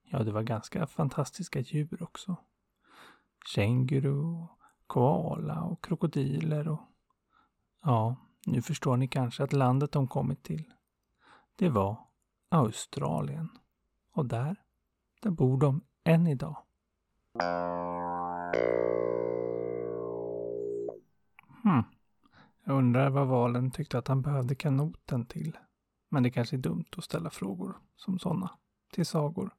Ja, 0.03 0.23
det 0.23 0.31
var 0.31 0.43
ganska 0.43 0.87
fantastiska 0.87 1.59
djur 1.59 2.03
också. 2.03 2.35
Känguru, 3.45 4.47
koala 4.93 5.61
och 5.61 5.83
krokodiler 5.83 6.67
och... 6.67 6.81
Ja, 7.83 8.15
nu 8.45 8.61
förstår 8.61 8.97
ni 8.97 9.07
kanske 9.07 9.43
att 9.43 9.53
landet 9.53 9.91
de 9.91 10.07
kommit 10.07 10.43
till, 10.43 10.73
det 11.55 11.69
var 11.69 11.97
Australien. 12.49 13.49
Och 14.11 14.25
där, 14.25 14.55
där 15.21 15.29
bor 15.29 15.57
de 15.59 15.81
än 16.03 16.27
idag. 16.27 16.57
Hmm. 21.63 21.83
Jag 22.65 22.77
undrar 22.77 23.09
vad 23.09 23.27
valen 23.27 23.71
tyckte 23.71 23.97
att 23.97 24.07
han 24.07 24.21
behövde 24.21 24.55
kanoten 24.55 25.25
till. 25.25 25.57
Men 26.09 26.23
det 26.23 26.31
kanske 26.31 26.55
är 26.55 26.61
dumt 26.61 26.85
att 26.97 27.03
ställa 27.03 27.29
frågor 27.29 27.77
som 27.95 28.19
sådana 28.19 28.49
till 28.91 29.05
sagor. 29.05 29.53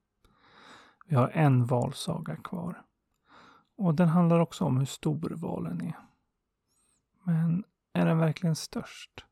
Vi 1.07 1.17
har 1.17 1.29
en 1.29 1.67
valsaga 1.67 2.37
kvar. 2.37 2.85
Och 3.77 3.95
den 3.95 4.09
handlar 4.09 4.41
också 4.41 4.65
om 4.65 4.77
hur 4.79 4.87
stor 4.87 5.31
valen 5.31 5.81
är. 5.81 5.99
Men 7.23 7.65
är 7.93 8.07
den 8.07 8.19
verkligen 8.19 8.57
störst? 8.57 9.25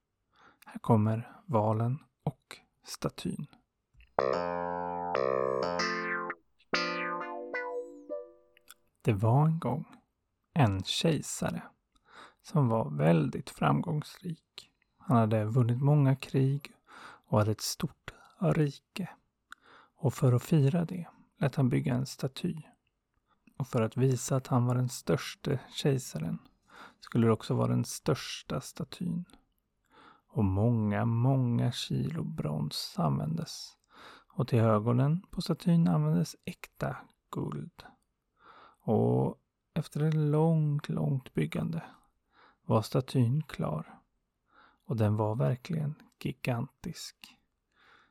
Här 0.67 0.79
kommer 0.79 1.33
valen 1.47 1.99
och 2.23 2.59
statyn. 2.85 3.47
Det 9.03 9.13
var 9.13 9.47
en 9.47 9.59
gång 9.59 9.85
en 10.55 10.83
kejsare 10.83 11.63
som 12.43 12.69
var 12.69 12.91
väldigt 12.91 13.51
framgångsrik. 13.51 14.71
Han 14.99 15.17
hade 15.17 15.45
vunnit 15.45 15.83
många 15.83 16.17
krig 16.17 16.73
och 17.27 17.39
hade 17.39 17.51
ett 17.51 17.61
stort 17.61 18.13
rike. 18.41 19.11
Och 19.97 20.15
för 20.15 20.33
att 20.33 20.43
fira 20.43 20.85
det 20.85 21.07
lät 21.39 21.55
han 21.55 21.69
bygga 21.69 21.95
en 21.95 22.07
staty. 22.07 22.57
Och 23.63 23.69
för 23.69 23.83
att 23.83 23.97
visa 23.97 24.37
att 24.37 24.47
han 24.47 24.67
var 24.67 24.75
den 24.75 24.89
största 24.89 25.59
kejsaren 25.75 26.39
skulle 27.01 27.27
det 27.27 27.33
också 27.33 27.55
vara 27.55 27.69
den 27.69 27.85
största 27.85 28.61
statyn. 28.61 29.25
Och 30.29 30.45
många, 30.45 31.05
många 31.05 31.73
kilo 31.73 32.25
brons 32.25 32.95
användes. 32.99 33.77
Och 34.35 34.49
till 34.49 34.59
ögonen 34.59 35.23
på 35.31 35.43
statyn 35.43 35.89
användes 35.89 36.37
äkta 36.45 36.97
guld. 37.31 37.83
Och 38.81 39.37
efter 39.75 40.01
ett 40.05 40.15
långt, 40.15 40.89
långt 40.89 41.35
byggande 41.35 41.83
var 42.67 42.83
statyn 42.83 43.43
klar. 43.43 44.01
Och 44.87 44.97
den 44.97 45.17
var 45.17 45.35
verkligen 45.35 45.95
gigantisk. 46.21 47.17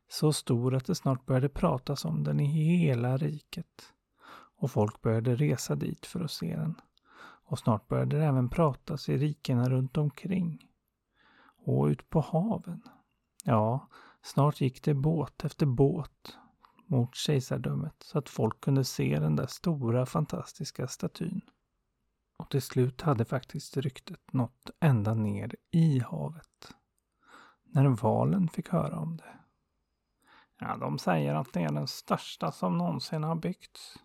Så 0.07 0.33
stor 0.33 0.75
att 0.75 0.85
det 0.85 0.95
snart 0.95 1.25
började 1.25 1.49
pratas 1.49 2.05
om 2.05 2.23
den 2.23 2.39
i 2.39 2.45
hela 2.45 3.17
riket. 3.17 3.93
Och 4.61 4.71
folk 4.71 5.01
började 5.01 5.35
resa 5.35 5.75
dit 5.75 6.05
för 6.05 6.23
att 6.23 6.31
se 6.31 6.55
den. 6.55 6.81
Och 7.45 7.59
snart 7.59 7.87
började 7.87 8.17
det 8.17 8.25
även 8.25 8.49
pratas 8.49 9.09
i 9.09 9.17
rikena 9.17 9.69
runt 9.69 9.97
omkring. 9.97 10.67
Och 11.65 11.85
ut 11.85 12.09
på 12.09 12.21
haven. 12.21 12.81
Ja, 13.43 13.87
snart 14.21 14.61
gick 14.61 14.83
det 14.83 14.93
båt 14.93 15.45
efter 15.45 15.65
båt 15.65 16.37
mot 16.85 17.15
kejsardömet 17.15 17.95
så 17.99 18.17
att 18.17 18.29
folk 18.29 18.61
kunde 18.61 18.83
se 18.83 19.19
den 19.19 19.35
där 19.35 19.47
stora 19.47 20.05
fantastiska 20.05 20.87
statyn. 20.87 21.41
Och 22.37 22.49
till 22.49 22.61
slut 22.61 23.01
hade 23.01 23.25
faktiskt 23.25 23.77
ryktet 23.77 24.33
nått 24.33 24.71
ända 24.79 25.13
ner 25.13 25.55
i 25.71 25.99
havet. 25.99 26.73
När 27.63 27.87
valen 27.87 28.49
fick 28.49 28.69
höra 28.69 28.99
om 28.99 29.17
det. 29.17 29.39
Ja, 30.59 30.77
de 30.77 30.99
säger 30.99 31.35
att 31.35 31.53
det 31.53 31.61
är 31.61 31.71
den 31.71 31.87
största 31.87 32.51
som 32.51 32.77
någonsin 32.77 33.23
har 33.23 33.35
byggts. 33.35 33.97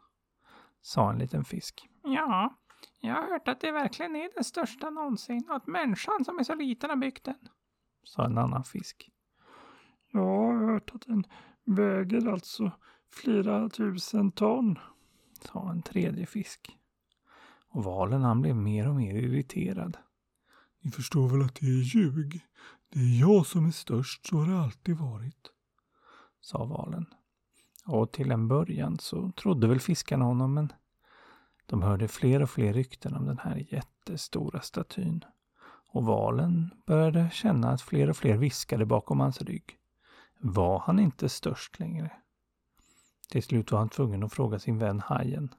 Sa 0.87 1.13
en 1.13 1.19
liten 1.19 1.45
fisk. 1.45 1.89
Ja, 2.03 2.57
jag 3.01 3.15
har 3.15 3.23
hört 3.23 3.49
att 3.49 3.61
det 3.61 3.73
verkligen 3.73 4.17
är 4.17 4.31
den 4.35 4.45
största 4.45 4.91
någonsin 4.91 5.45
och 5.49 5.57
att 5.57 5.67
människan 5.67 6.25
som 6.25 6.39
är 6.39 6.45
så 6.45 6.55
liten 6.55 6.91
har 6.91 6.97
byggt 6.97 7.25
den. 7.25 7.49
Sa 8.05 8.27
en 8.27 8.39
annan 8.39 8.65
fisk. 8.65 9.11
Jag 10.13 10.21
har 10.21 10.73
hört 10.73 10.91
att 10.95 11.01
den 11.07 11.25
väger 11.65 12.33
alltså 12.33 12.71
flera 13.13 13.69
tusen 13.69 14.33
ton. 14.33 14.79
Sa 15.41 15.71
en 15.71 15.83
tredje 15.83 16.27
fisk. 16.27 16.79
Och 17.69 17.85
valen 17.85 18.23
han 18.23 18.41
blev 18.41 18.57
mer 18.57 18.89
och 18.89 18.97
mer 18.97 19.15
irriterad. 19.15 19.97
Ni 20.81 20.91
förstår 20.91 21.29
väl 21.29 21.43
att 21.43 21.55
det 21.55 21.67
är 21.67 21.97
ljug? 21.97 22.41
Det 22.89 22.99
är 22.99 23.21
jag 23.21 23.47
som 23.47 23.67
är 23.67 23.71
störst, 23.71 24.27
så 24.27 24.37
har 24.37 24.47
det 24.47 24.59
alltid 24.59 24.97
varit. 24.97 25.51
Sa 26.41 26.65
valen. 26.65 27.07
Och 27.87 28.13
till 28.13 28.31
en 28.31 28.49
början 28.49 28.99
så 28.99 29.33
trodde 29.33 29.67
väl 29.69 29.81
fiskarna 29.81 30.25
honom, 30.25 30.55
men 30.55 30.73
de 31.67 31.83
hörde 31.83 32.09
fler 32.09 32.43
och 32.43 32.51
fler 32.51 32.73
rykten 32.73 33.17
om 33.17 33.27
den 33.27 33.39
här 33.39 33.67
jättestora 33.71 34.61
statyn. 34.61 35.25
Och 35.89 36.05
valen 36.05 36.71
började 36.87 37.31
känna 37.33 37.71
att 37.71 37.83
fler 37.83 38.11
och 38.11 38.17
fler 38.17 38.37
viskade 38.37 38.87
bakom 38.87 39.21
hans 39.21 39.43
rygg. 39.43 39.79
Var 40.39 40.79
han 40.79 40.99
inte 40.99 41.29
störst 41.29 41.79
längre? 41.79 42.11
Till 43.31 43.43
slut 43.43 43.73
var 43.73 43.79
han 43.79 43.89
tvungen 43.89 44.23
att 44.23 44.33
fråga 44.33 44.59
sin 44.59 44.79
vän 44.79 45.01
hajen. 45.01 45.55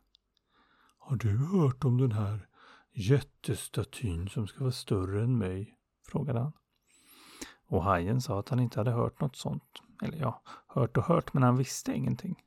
Har 0.97 1.15
du 1.15 1.37
hört 1.37 1.83
om 1.83 1.97
den 1.97 2.11
här 2.11 2.47
jättestatyn 2.91 4.29
som 4.29 4.47
ska 4.47 4.59
vara 4.59 4.71
större 4.71 5.23
än 5.23 5.37
mig? 5.37 5.77
frågade 6.07 6.39
han. 6.39 6.53
Och 7.67 7.83
hajen 7.83 8.21
sa 8.21 8.39
att 8.39 8.49
han 8.49 8.59
inte 8.59 8.79
hade 8.79 8.91
hört 8.91 9.21
något 9.21 9.35
sånt. 9.35 9.81
Eller 10.03 10.17
ja, 10.17 10.41
hört 10.67 10.97
och 10.97 11.03
hört, 11.03 11.33
men 11.33 11.43
han 11.43 11.57
visste 11.57 11.93
ingenting. 11.93 12.43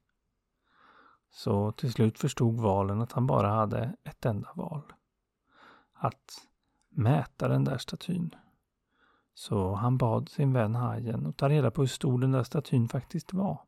Så 1.30 1.72
till 1.72 1.92
slut 1.92 2.18
förstod 2.18 2.60
valen 2.60 3.00
att 3.00 3.12
han 3.12 3.26
bara 3.26 3.48
hade 3.48 3.96
ett 4.04 4.26
enda 4.26 4.52
val. 4.54 4.92
Att 5.92 6.46
mäta 6.88 7.48
den 7.48 7.64
där 7.64 7.78
statyn. 7.78 8.34
Så 9.34 9.74
han 9.74 9.98
bad 9.98 10.28
sin 10.28 10.52
vän 10.52 10.74
hajen 10.74 11.26
att 11.26 11.36
ta 11.36 11.48
reda 11.48 11.70
på 11.70 11.82
hur 11.82 11.88
stor 11.88 12.18
den 12.18 12.32
där 12.32 12.42
statyn 12.42 12.88
faktiskt 12.88 13.32
var. 13.32 13.60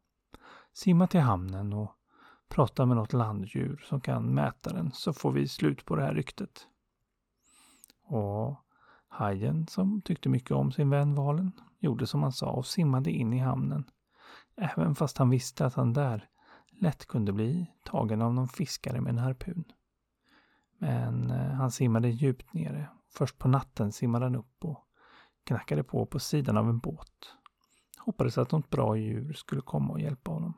Simma 0.73 1.07
till 1.07 1.21
hamnen 1.21 1.73
och 1.73 1.97
prata 2.49 2.87
med 2.87 2.97
något 2.97 3.13
landdjur 3.13 3.85
som 3.89 4.01
kan 4.01 4.35
mäta 4.35 4.73
den 4.73 4.93
så 4.93 5.13
får 5.13 5.33
vi 5.33 5.49
slut 5.49 5.85
på 5.85 5.97
det 5.97 6.03
här 6.03 6.15
ryktet. 6.15 6.67
Och 8.03 8.57
hajen 9.13 9.67
som 9.67 10.03
tyckte 10.03 10.29
mycket 10.29 10.51
om 10.51 10.73
sin 10.73 10.91
vän 10.91 11.15
valen 11.15 11.53
gjorde 11.79 12.07
som 12.07 12.23
han 12.23 12.33
sa 12.33 12.51
och 12.51 12.67
simmade 12.67 13.11
in 13.11 13.33
i 13.33 13.39
hamnen. 13.39 13.91
Även 14.57 14.95
fast 14.95 15.19
han 15.19 15.31
visste 15.31 15.67
att 15.67 15.75
han 15.75 15.93
där 15.93 16.29
lätt 16.71 17.07
kunde 17.07 17.33
bli 17.33 17.71
tagen 17.85 18.23
av 18.23 18.35
någon 18.35 18.49
fiskare 18.49 19.01
med 19.01 19.11
en 19.11 19.19
harpun. 19.19 19.65
Men 20.79 21.31
eh, 21.31 21.53
han 21.53 21.71
simmade 21.71 22.09
djupt 22.09 22.53
nere 22.53 22.89
Först 23.13 23.39
på 23.39 23.49
natten 23.49 23.93
simmade 23.93 24.25
han 24.25 24.35
upp 24.35 24.65
och 24.65 24.87
knackade 25.45 25.85
på 25.85 26.07
på 26.07 26.19
sidan 26.19 26.57
av 26.57 26.69
en 26.69 26.79
båt. 26.79 27.37
Hoppades 27.99 28.39
att 28.39 28.53
något 28.53 28.71
bra 28.71 28.97
djur 28.97 29.33
skulle 29.33 29.63
komma 29.63 29.93
och 29.93 30.01
hjälpa 30.01 30.31
honom. 30.31 30.55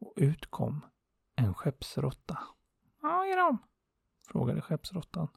Och 0.00 0.12
ut 0.16 0.50
kom 0.50 0.84
en 1.36 1.54
skeppsråtta. 1.54 2.38
Vad 3.00 3.26
är 3.26 3.36
de? 3.36 3.58
frågade 4.28 4.60
skeppsråttan. 4.60 5.28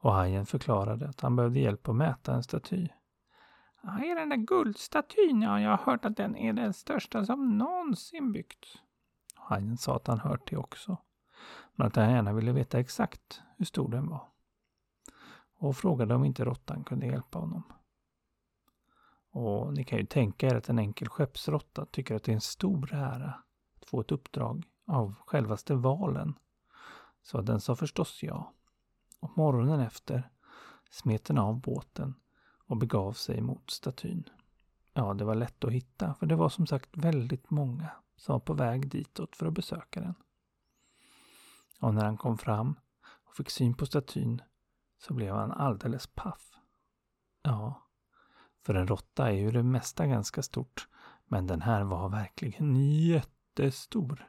Och 0.00 0.12
hajen 0.12 0.46
förklarade 0.46 1.08
att 1.08 1.20
han 1.20 1.36
behövde 1.36 1.60
hjälp 1.60 1.88
att 1.88 1.96
mäta 1.96 2.34
en 2.34 2.42
staty. 2.42 2.88
Ja, 3.82 4.04
är 4.04 4.14
den 4.14 4.28
där 4.28 4.36
guldstatyn? 4.36 5.42
Ja, 5.42 5.60
jag 5.60 5.70
har 5.70 5.92
hört 5.92 6.04
att 6.04 6.16
den 6.16 6.36
är 6.36 6.52
den 6.52 6.72
största 6.72 7.24
som 7.24 7.58
någonsin 7.58 8.32
byggts. 8.32 8.82
Hajen 9.34 9.76
sa 9.76 9.96
att 9.96 10.06
han 10.06 10.18
hört 10.20 10.50
det 10.50 10.56
också. 10.56 10.96
Men 11.74 11.86
att 11.86 11.96
han 11.96 12.10
gärna 12.10 12.32
ville 12.32 12.52
veta 12.52 12.80
exakt 12.80 13.42
hur 13.56 13.64
stor 13.64 13.88
den 13.88 14.08
var. 14.08 14.28
Och 15.58 15.76
frågade 15.76 16.14
om 16.14 16.24
inte 16.24 16.44
råttan 16.44 16.84
kunde 16.84 17.06
hjälpa 17.06 17.38
honom. 17.38 17.62
Och 19.30 19.74
ni 19.74 19.84
kan 19.84 19.98
ju 19.98 20.06
tänka 20.06 20.46
er 20.46 20.54
att 20.54 20.68
en 20.68 20.78
enkel 20.78 21.08
skeppsråtta 21.08 21.86
tycker 21.86 22.14
att 22.14 22.22
det 22.22 22.32
är 22.32 22.34
en 22.34 22.40
stor 22.40 22.94
ära 22.94 23.34
att 23.76 23.88
få 23.88 24.00
ett 24.00 24.12
uppdrag 24.12 24.64
av 24.86 25.14
självaste 25.26 25.74
valen. 25.74 26.34
Så 27.22 27.40
den 27.40 27.60
sa 27.60 27.76
förstås 27.76 28.22
ja. 28.22 28.52
Och 29.20 29.38
morgonen 29.38 29.80
efter 29.80 30.30
smet 30.90 31.24
den 31.24 31.38
av 31.38 31.60
båten 31.60 32.14
och 32.66 32.76
begav 32.76 33.12
sig 33.12 33.40
mot 33.40 33.70
statyn. 33.70 34.24
Ja, 34.92 35.14
det 35.14 35.24
var 35.24 35.34
lätt 35.34 35.64
att 35.64 35.72
hitta, 35.72 36.14
för 36.14 36.26
det 36.26 36.36
var 36.36 36.48
som 36.48 36.66
sagt 36.66 36.96
väldigt 36.96 37.50
många 37.50 37.90
som 38.16 38.32
var 38.32 38.40
på 38.40 38.54
väg 38.54 38.90
ditåt 38.90 39.36
för 39.36 39.46
att 39.46 39.54
besöka 39.54 40.00
den. 40.00 40.14
Och 41.80 41.94
när 41.94 42.04
han 42.04 42.16
kom 42.16 42.38
fram 42.38 42.74
och 43.24 43.34
fick 43.36 43.50
syn 43.50 43.74
på 43.74 43.86
statyn 43.86 44.42
så 44.98 45.14
blev 45.14 45.34
han 45.34 45.52
alldeles 45.52 46.06
paff. 46.06 46.52
Ja, 47.42 47.88
för 48.62 48.74
en 48.74 48.86
råtta 48.86 49.28
är 49.28 49.34
ju 49.34 49.50
det 49.50 49.62
mesta 49.62 50.06
ganska 50.06 50.42
stort, 50.42 50.88
men 51.26 51.46
den 51.46 51.62
här 51.62 51.84
var 51.84 52.08
verkligen 52.08 52.76
jättestor. 52.76 54.28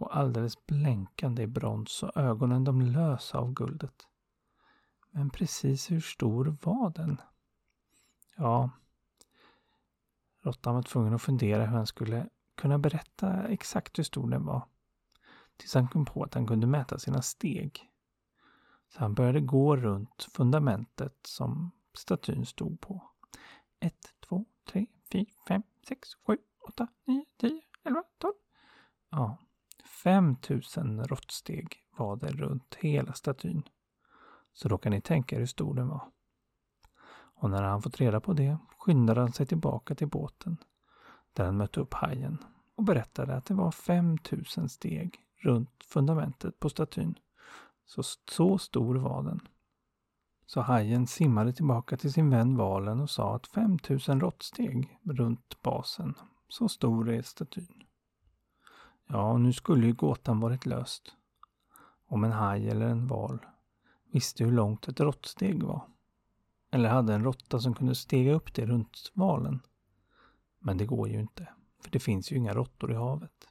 Och 0.00 0.16
alldeles 0.16 0.66
blänkande 0.66 1.42
i 1.42 1.46
brons 1.46 2.02
och 2.02 2.16
ögonen 2.16 2.64
de 2.64 2.80
lösa 2.80 3.38
av 3.38 3.52
guldet. 3.52 4.08
Men 5.10 5.30
precis 5.30 5.90
hur 5.90 6.00
stor 6.00 6.56
var 6.62 6.90
den? 6.90 7.20
Ja, 8.36 8.70
råttan 10.42 10.74
var 10.74 10.82
tvungen 10.82 11.14
att 11.14 11.22
fundera 11.22 11.66
hur 11.66 11.76
han 11.76 11.86
skulle 11.86 12.28
kunna 12.54 12.78
berätta 12.78 13.48
exakt 13.48 13.98
hur 13.98 14.04
stor 14.04 14.30
den 14.30 14.44
var. 14.44 14.62
Tills 15.56 15.74
han 15.74 15.88
kom 15.88 16.04
på 16.04 16.22
att 16.22 16.34
han 16.34 16.46
kunde 16.46 16.66
mäta 16.66 16.98
sina 16.98 17.22
steg. 17.22 17.90
Så 18.88 18.98
han 19.00 19.14
började 19.14 19.40
gå 19.40 19.76
runt 19.76 20.28
fundamentet 20.32 21.26
som 21.26 21.70
statyn 21.94 22.46
stod 22.46 22.80
på. 22.80 23.02
1, 23.80 23.94
2, 24.20 24.44
3, 24.64 24.86
4, 25.12 25.26
5, 25.48 25.62
6, 25.88 26.08
7, 26.26 26.38
8, 26.68 26.88
9, 27.04 27.24
10, 27.36 27.62
11, 27.84 28.02
12. 28.18 28.34
Ja, 29.10 29.38
5000 29.80 31.04
råttsteg 31.04 31.76
var 31.96 32.16
det 32.16 32.32
runt 32.32 32.74
hela 32.74 33.12
statyn. 33.12 33.62
Så 34.52 34.68
då 34.68 34.78
kan 34.78 34.92
ni 34.92 35.00
tänka 35.00 35.36
er 35.36 35.40
hur 35.40 35.46
stor 35.46 35.74
den 35.74 35.88
var. 35.88 36.10
Och 37.34 37.50
när 37.50 37.62
han 37.62 37.82
fått 37.82 38.00
reda 38.00 38.20
på 38.20 38.32
det 38.32 38.58
skyndade 38.78 39.20
han 39.20 39.32
sig 39.32 39.46
tillbaka 39.46 39.94
till 39.94 40.08
båten 40.08 40.56
där 41.32 41.44
han 41.44 41.56
mötte 41.56 41.80
upp 41.80 41.94
hajen 41.94 42.38
och 42.74 42.84
berättade 42.84 43.36
att 43.36 43.46
det 43.46 43.54
var 43.54 43.70
5000 43.70 44.68
steg 44.68 45.16
runt 45.36 45.84
fundamentet 45.84 46.60
på 46.60 46.68
statyn. 46.68 47.14
Så, 47.86 48.02
så 48.30 48.58
stor 48.58 48.94
var 48.94 49.22
den. 49.22 49.40
Så 50.46 50.60
hajen 50.60 51.06
simmade 51.06 51.52
tillbaka 51.52 51.96
till 51.96 52.12
sin 52.12 52.30
vän 52.30 52.56
valen 52.56 53.00
och 53.00 53.10
sa 53.10 53.36
att 53.36 53.46
5000 53.46 54.20
råttsteg 54.20 54.98
runt 55.02 55.62
basen. 55.62 56.14
Så 56.48 56.68
stor 56.68 57.10
är 57.10 57.22
statyn. 57.22 57.84
Ja, 59.12 59.38
nu 59.38 59.52
skulle 59.52 59.86
ju 59.86 59.92
gåtan 59.92 60.40
varit 60.40 60.66
löst. 60.66 61.16
Om 62.06 62.24
en 62.24 62.32
haj 62.32 62.68
eller 62.68 62.86
en 62.86 63.06
val 63.06 63.38
visste 64.12 64.44
hur 64.44 64.52
långt 64.52 64.88
ett 64.88 65.00
råttsteg 65.00 65.62
var. 65.62 65.82
Eller 66.70 66.88
hade 66.88 67.14
en 67.14 67.24
råtta 67.24 67.60
som 67.60 67.74
kunde 67.74 67.94
stega 67.94 68.32
upp 68.32 68.54
det 68.54 68.66
runt 68.66 69.12
valen. 69.14 69.60
Men 70.58 70.78
det 70.78 70.86
går 70.86 71.08
ju 71.08 71.20
inte, 71.20 71.48
för 71.82 71.90
det 71.90 71.98
finns 71.98 72.32
ju 72.32 72.36
inga 72.36 72.54
råttor 72.54 72.92
i 72.92 72.94
havet. 72.94 73.48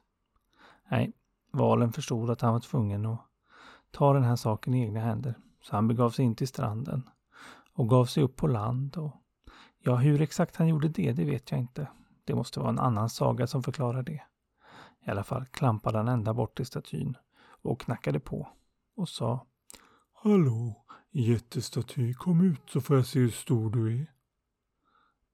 Nej, 0.90 1.12
valen 1.50 1.92
förstod 1.92 2.30
att 2.30 2.40
han 2.40 2.52
var 2.52 2.60
tvungen 2.60 3.06
att 3.06 3.20
ta 3.90 4.12
den 4.12 4.24
här 4.24 4.36
saken 4.36 4.74
i 4.74 4.82
egna 4.82 5.00
händer. 5.00 5.34
Så 5.62 5.76
han 5.76 5.88
begav 5.88 6.10
sig 6.10 6.24
in 6.24 6.34
till 6.34 6.48
stranden 6.48 7.10
och 7.72 7.88
gav 7.88 8.04
sig 8.04 8.22
upp 8.22 8.36
på 8.36 8.46
land. 8.46 8.96
Och 8.96 9.16
ja, 9.78 9.96
hur 9.96 10.20
exakt 10.20 10.56
han 10.56 10.68
gjorde 10.68 10.88
det, 10.88 11.12
det 11.12 11.24
vet 11.24 11.50
jag 11.50 11.60
inte. 11.60 11.88
Det 12.24 12.34
måste 12.34 12.60
vara 12.60 12.70
en 12.70 12.78
annan 12.78 13.10
saga 13.10 13.46
som 13.46 13.62
förklarar 13.62 14.02
det. 14.02 14.22
I 15.06 15.10
alla 15.10 15.24
fall 15.24 15.46
klampade 15.46 15.98
han 15.98 16.08
ända 16.08 16.34
bort 16.34 16.56
till 16.56 16.66
statyn 16.66 17.16
och 17.62 17.80
knackade 17.80 18.20
på 18.20 18.48
och 18.96 19.08
sa 19.08 19.46
Hallå, 20.12 20.84
jättestaty, 21.10 22.14
kom 22.14 22.40
ut 22.40 22.70
så 22.70 22.80
får 22.80 22.96
jag 22.96 23.06
se 23.06 23.20
hur 23.20 23.30
stor 23.30 23.70
du 23.70 24.00
är. 24.00 24.06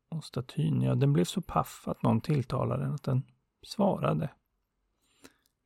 Och 0.09 0.25
statyn, 0.25 0.83
ja, 0.83 0.95
den 0.95 1.13
blev 1.13 1.25
så 1.25 1.41
paff 1.41 1.89
att 1.89 2.03
någon 2.03 2.21
tilltalade 2.21 2.83
den 2.85 2.95
att 2.95 3.03
den 3.03 3.23
svarade. 3.63 4.31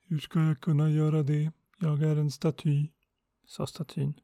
Hur 0.03 0.19
ska 0.19 0.41
jag 0.41 0.61
kunna 0.61 0.91
göra 0.91 1.23
det? 1.23 1.53
Jag 1.79 2.03
är 2.03 2.17
en 2.17 2.31
staty, 2.31 2.89
sa 3.47 3.67
statyn. 3.67 4.21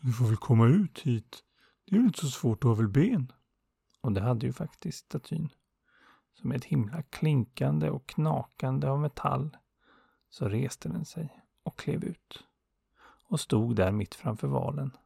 Du 0.00 0.12
får 0.12 0.24
väl 0.24 0.36
komma 0.36 0.66
ut 0.66 0.98
hit. 0.98 1.44
Det 1.84 1.94
är 1.94 1.98
väl 1.98 2.06
inte 2.06 2.20
så 2.20 2.30
svårt, 2.30 2.62
du 2.62 2.68
har 2.68 2.74
väl 2.74 2.88
ben? 2.88 3.32
Och 4.00 4.12
det 4.12 4.20
hade 4.20 4.46
ju 4.46 4.52
faktiskt 4.52 5.04
statyn. 5.04 5.48
Så 6.42 6.48
med 6.48 6.56
ett 6.56 6.64
himla 6.64 7.02
klinkande 7.02 7.90
och 7.90 8.06
knakande 8.06 8.88
av 8.88 9.00
metall 9.00 9.56
så 10.30 10.48
reste 10.48 10.88
den 10.88 11.04
sig 11.04 11.42
och 11.62 11.78
klev 11.78 12.04
ut 12.04 12.44
och 13.24 13.40
stod 13.40 13.76
där 13.76 13.92
mitt 13.92 14.14
framför 14.14 14.48
valen. 14.48 14.96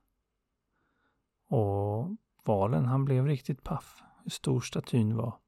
Och 1.48 2.16
valen 2.44 2.86
han 2.86 3.04
blev 3.04 3.26
riktigt 3.26 3.62
paff 3.62 4.02
hur 4.22 4.30
stor 4.30 4.60
statyn 4.60 5.16
var. 5.16 5.38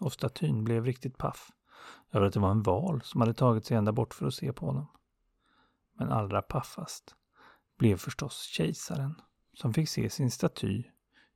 Och 0.00 0.12
statyn 0.12 0.64
blev 0.64 0.84
riktigt 0.84 1.18
paff 1.18 1.50
över 2.10 2.26
att 2.26 2.32
det 2.32 2.40
var 2.40 2.50
en 2.50 2.62
val 2.62 3.02
som 3.02 3.20
hade 3.20 3.34
tagit 3.34 3.66
sig 3.66 3.76
ända 3.76 3.92
bort 3.92 4.14
för 4.14 4.26
att 4.26 4.34
se 4.34 4.52
på 4.52 4.66
honom. 4.66 4.86
Men 5.92 6.12
allra 6.12 6.42
paffast 6.42 7.14
blev 7.78 7.96
förstås 7.96 8.42
kejsaren 8.42 9.20
som 9.54 9.74
fick 9.74 9.88
se 9.88 10.10
sin 10.10 10.30
staty 10.30 10.84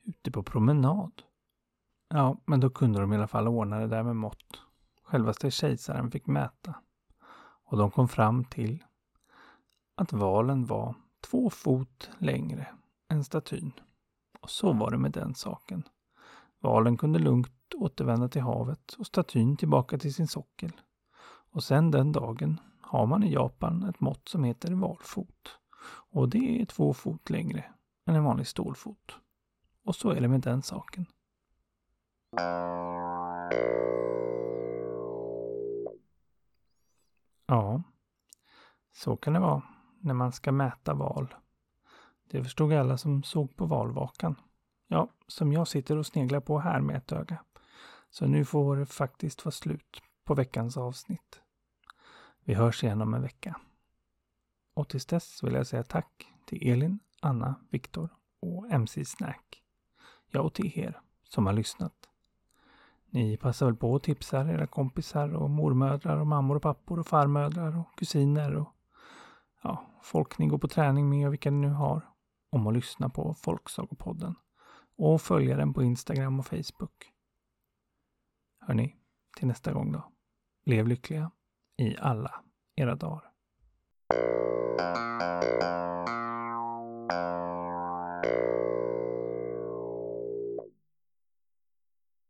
ute 0.05 0.31
på 0.31 0.43
promenad. 0.43 1.23
Ja, 2.09 2.37
men 2.45 2.61
då 2.61 2.71
kunde 2.71 3.01
de 3.01 3.13
i 3.13 3.17
alla 3.17 3.27
fall 3.27 3.49
ordna 3.49 3.79
det 3.79 3.87
där 3.87 4.03
med 4.03 4.17
mått. 4.17 4.63
Självaste 5.03 5.51
kejsaren 5.51 6.11
fick 6.11 6.27
mäta. 6.27 6.75
Och 7.65 7.79
de 7.79 7.91
kom 7.91 8.09
fram 8.09 8.45
till 8.45 8.85
att 9.95 10.13
valen 10.13 10.67
var 10.67 10.95
två 11.31 11.51
fot 11.51 12.11
längre 12.19 12.67
än 13.09 13.25
statyn. 13.25 13.73
Och 14.41 14.51
så 14.51 14.73
var 14.73 14.91
det 14.91 14.99
med 14.99 15.13
den 15.13 15.35
saken. 15.35 15.83
Valen 16.61 16.97
kunde 16.97 17.19
lugnt 17.19 17.75
återvända 17.75 18.29
till 18.29 18.43
havet 18.43 18.93
och 18.93 19.07
statyn 19.07 19.57
tillbaka 19.57 19.99
till 19.99 20.15
sin 20.15 20.29
sockel. 20.29 20.73
Och 21.51 21.65
sen 21.65 21.91
den 21.91 22.13
dagen 22.13 22.61
har 22.81 23.07
man 23.07 23.23
i 23.23 23.33
Japan 23.33 23.83
ett 23.83 24.01
mått 24.01 24.29
som 24.29 24.45
heter 24.45 24.75
valfot. 24.75 25.59
Och 26.11 26.29
det 26.29 26.63
är 26.63 26.65
två 26.67 26.95
fot 26.95 27.31
längre 27.31 27.65
än 28.07 28.15
en 28.15 28.25
vanlig 28.25 28.47
stålfot. 28.47 29.17
Och 29.85 29.97
så 29.97 30.11
är 30.11 30.21
det 30.21 30.29
med 30.29 30.41
den 30.41 30.63
saken. 30.63 31.07
Ja, 37.47 37.83
så 38.93 39.17
kan 39.17 39.33
det 39.33 39.41
vara 39.41 39.63
när 40.01 40.15
man 40.15 40.33
ska 40.33 40.53
mäta 40.53 40.95
val. 40.95 41.35
Det 42.31 42.43
förstod 42.43 42.73
alla 42.73 42.99
som 42.99 43.23
såg 43.23 43.57
på 43.57 43.67
valvakan. 43.67 44.41
Ja, 44.87 45.11
som 45.27 45.53
jag 45.53 45.69
sitter 45.69 45.97
och 45.97 46.07
sneglar 46.07 46.41
på 46.41 46.59
här 46.59 46.81
med 46.81 46.97
ett 46.97 47.13
öga. 47.13 47.45
Så 48.11 48.27
nu 48.27 48.45
får 48.45 48.77
det 48.77 48.87
faktiskt 48.87 49.45
vara 49.45 49.53
slut 49.53 50.03
på 50.25 50.35
veckans 50.35 50.77
avsnitt. 50.77 51.41
Vi 52.45 52.55
hörs 52.55 52.85
igen 52.85 53.03
om 53.03 53.15
en 53.15 53.23
vecka. 53.23 53.61
Och 54.75 54.89
tills 54.89 55.07
dess 55.07 55.43
vill 55.43 55.55
jag 55.55 55.67
säga 55.67 55.83
tack 55.83 56.33
till 56.47 56.71
Elin, 56.71 56.99
Anna, 57.21 57.55
Viktor 57.71 58.09
och 58.41 58.71
MC 58.71 59.05
Snack. 59.05 59.63
Ja, 60.31 60.41
och 60.41 60.55
till 60.55 60.79
er 60.79 61.01
som 61.23 61.47
har 61.47 61.53
lyssnat. 61.53 62.09
Ni 63.11 63.37
passar 63.37 63.67
väl 63.67 63.77
på 63.77 63.93
och 63.93 64.03
tipsar 64.03 64.49
era 64.49 64.67
kompisar 64.67 65.35
och 65.35 65.51
mormödrar 65.51 66.17
och 66.17 66.27
mammor 66.27 66.57
och 66.57 66.63
pappor 66.63 66.99
och 66.99 67.07
farmödrar 67.07 67.79
och 67.79 67.99
kusiner 67.99 68.57
och 68.57 68.69
ja, 69.63 69.87
folk 70.03 70.39
ni 70.39 70.47
går 70.47 70.59
på 70.59 70.69
träning 70.69 71.11
med 71.11 71.27
och 71.27 71.33
vilka 71.33 71.51
ni 71.51 71.67
nu 71.67 71.73
har 71.73 72.03
om 72.51 72.67
att 72.67 72.75
lyssna 72.75 73.09
på 73.09 73.35
Folksagopodden 73.35 74.35
och 74.99 75.21
följa 75.21 75.57
den 75.57 75.75
på 75.75 75.83
Instagram 75.83 76.41
och 76.41 76.47
Facebook. 76.47 77.13
Hörni, 78.61 78.97
till 79.37 79.47
nästa 79.47 79.73
gång 79.73 79.93
då. 79.93 80.13
Lev 80.65 80.89
lyckliga 80.89 81.31
i 81.77 81.97
alla 81.97 82.45
era 82.77 82.95
dagar. 82.95 83.33